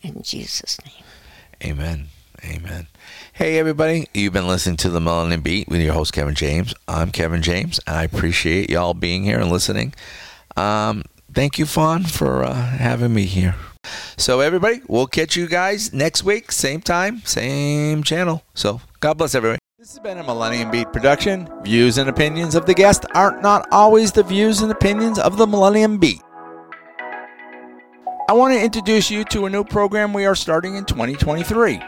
In 0.01 0.23
Jesus' 0.23 0.79
name. 0.85 1.05
Amen. 1.63 2.07
Amen. 2.45 2.87
Hey, 3.35 3.59
everybody. 3.59 4.09
You've 4.15 4.33
been 4.33 4.47
listening 4.47 4.77
to 4.79 4.89
the 4.89 5.01
Millennium 5.01 5.43
Beat 5.43 5.69
with 5.69 5.81
your 5.81 5.93
host, 5.93 6.13
Kevin 6.13 6.35
James. 6.35 6.75
I'm 6.89 7.11
Kevin 7.11 7.43
James. 7.43 7.79
I 7.87 8.05
appreciate 8.05 8.71
y'all 8.71 8.95
being 8.95 9.25
here 9.25 9.39
and 9.39 9.51
listening. 9.51 9.95
Um, 10.57 11.05
thank 11.33 11.59
you, 11.59 11.67
Faun, 11.67 12.05
for 12.05 12.45
uh, 12.45 12.55
having 12.55 13.13
me 13.13 13.25
here. 13.25 13.55
So, 14.17 14.41
everybody, 14.41 14.81
we'll 14.89 15.07
catch 15.07 15.37
you 15.37 15.47
guys 15.47 15.93
next 15.93 16.25
week, 16.25 16.51
same 16.51 16.81
time, 16.81 17.23
same 17.25 18.03
channel. 18.03 18.43
So, 18.55 18.81
God 19.07 19.19
bless 19.19 19.37
everyone. 19.37 19.61
This 19.79 19.91
has 19.91 20.01
been 20.01 20.19
a 20.19 20.25
Millennium 20.25 20.73
Beat 20.73 20.93
production. 20.93 21.49
Views 21.63 21.97
and 21.97 22.11
opinions 22.11 22.57
of 22.57 22.67
the 22.67 22.75
guest 22.75 23.07
aren't 23.15 23.41
not 23.41 23.69
always 23.71 24.11
the 24.11 24.25
views 24.25 24.63
and 24.63 24.73
opinions 24.73 25.21
of 25.21 25.37
the 25.37 25.47
Millennium 25.47 25.99
Beat. 25.99 26.21
I 28.29 28.33
want 28.33 28.55
to 28.55 28.61
introduce 28.61 29.09
you 29.09 29.23
to 29.27 29.47
a 29.47 29.49
new 29.49 29.63
program 29.63 30.13
we 30.13 30.27
are 30.27 30.35
starting 30.35 30.75
in 30.75 30.87
2023. 30.87 31.81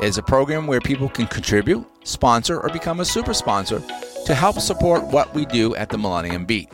It's 0.00 0.16
a 0.16 0.22
program 0.22 0.66
where 0.66 0.80
people 0.80 1.10
can 1.10 1.26
contribute, 1.26 1.86
sponsor, 2.04 2.58
or 2.58 2.70
become 2.70 3.00
a 3.00 3.04
super 3.04 3.34
sponsor 3.34 3.82
to 4.24 4.34
help 4.34 4.58
support 4.58 5.04
what 5.04 5.34
we 5.34 5.44
do 5.44 5.76
at 5.76 5.90
the 5.90 5.98
Millennium 5.98 6.46
Beat. 6.46 6.70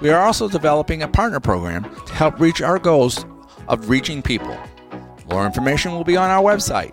We 0.00 0.10
are 0.10 0.26
also 0.26 0.48
developing 0.48 1.04
a 1.04 1.08
partner 1.08 1.38
program 1.38 1.84
to 1.84 2.12
help 2.14 2.40
reach 2.40 2.62
our 2.62 2.80
goals 2.80 3.24
of 3.68 3.90
reaching 3.90 4.22
people. 4.22 4.58
More 5.30 5.46
information 5.46 5.92
will 5.92 6.02
be 6.02 6.16
on 6.16 6.30
our 6.30 6.42
website, 6.42 6.90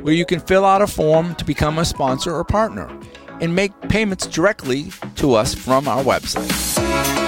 where 0.00 0.14
you 0.14 0.24
can 0.24 0.40
fill 0.40 0.64
out 0.64 0.82
a 0.82 0.86
form 0.86 1.34
to 1.36 1.44
become 1.44 1.78
a 1.78 1.84
sponsor 1.84 2.34
or 2.34 2.44
partner 2.44 2.88
and 3.40 3.54
make 3.54 3.72
payments 3.82 4.26
directly 4.26 4.90
to 5.16 5.34
us 5.34 5.54
from 5.54 5.86
our 5.86 6.02
website. 6.02 7.27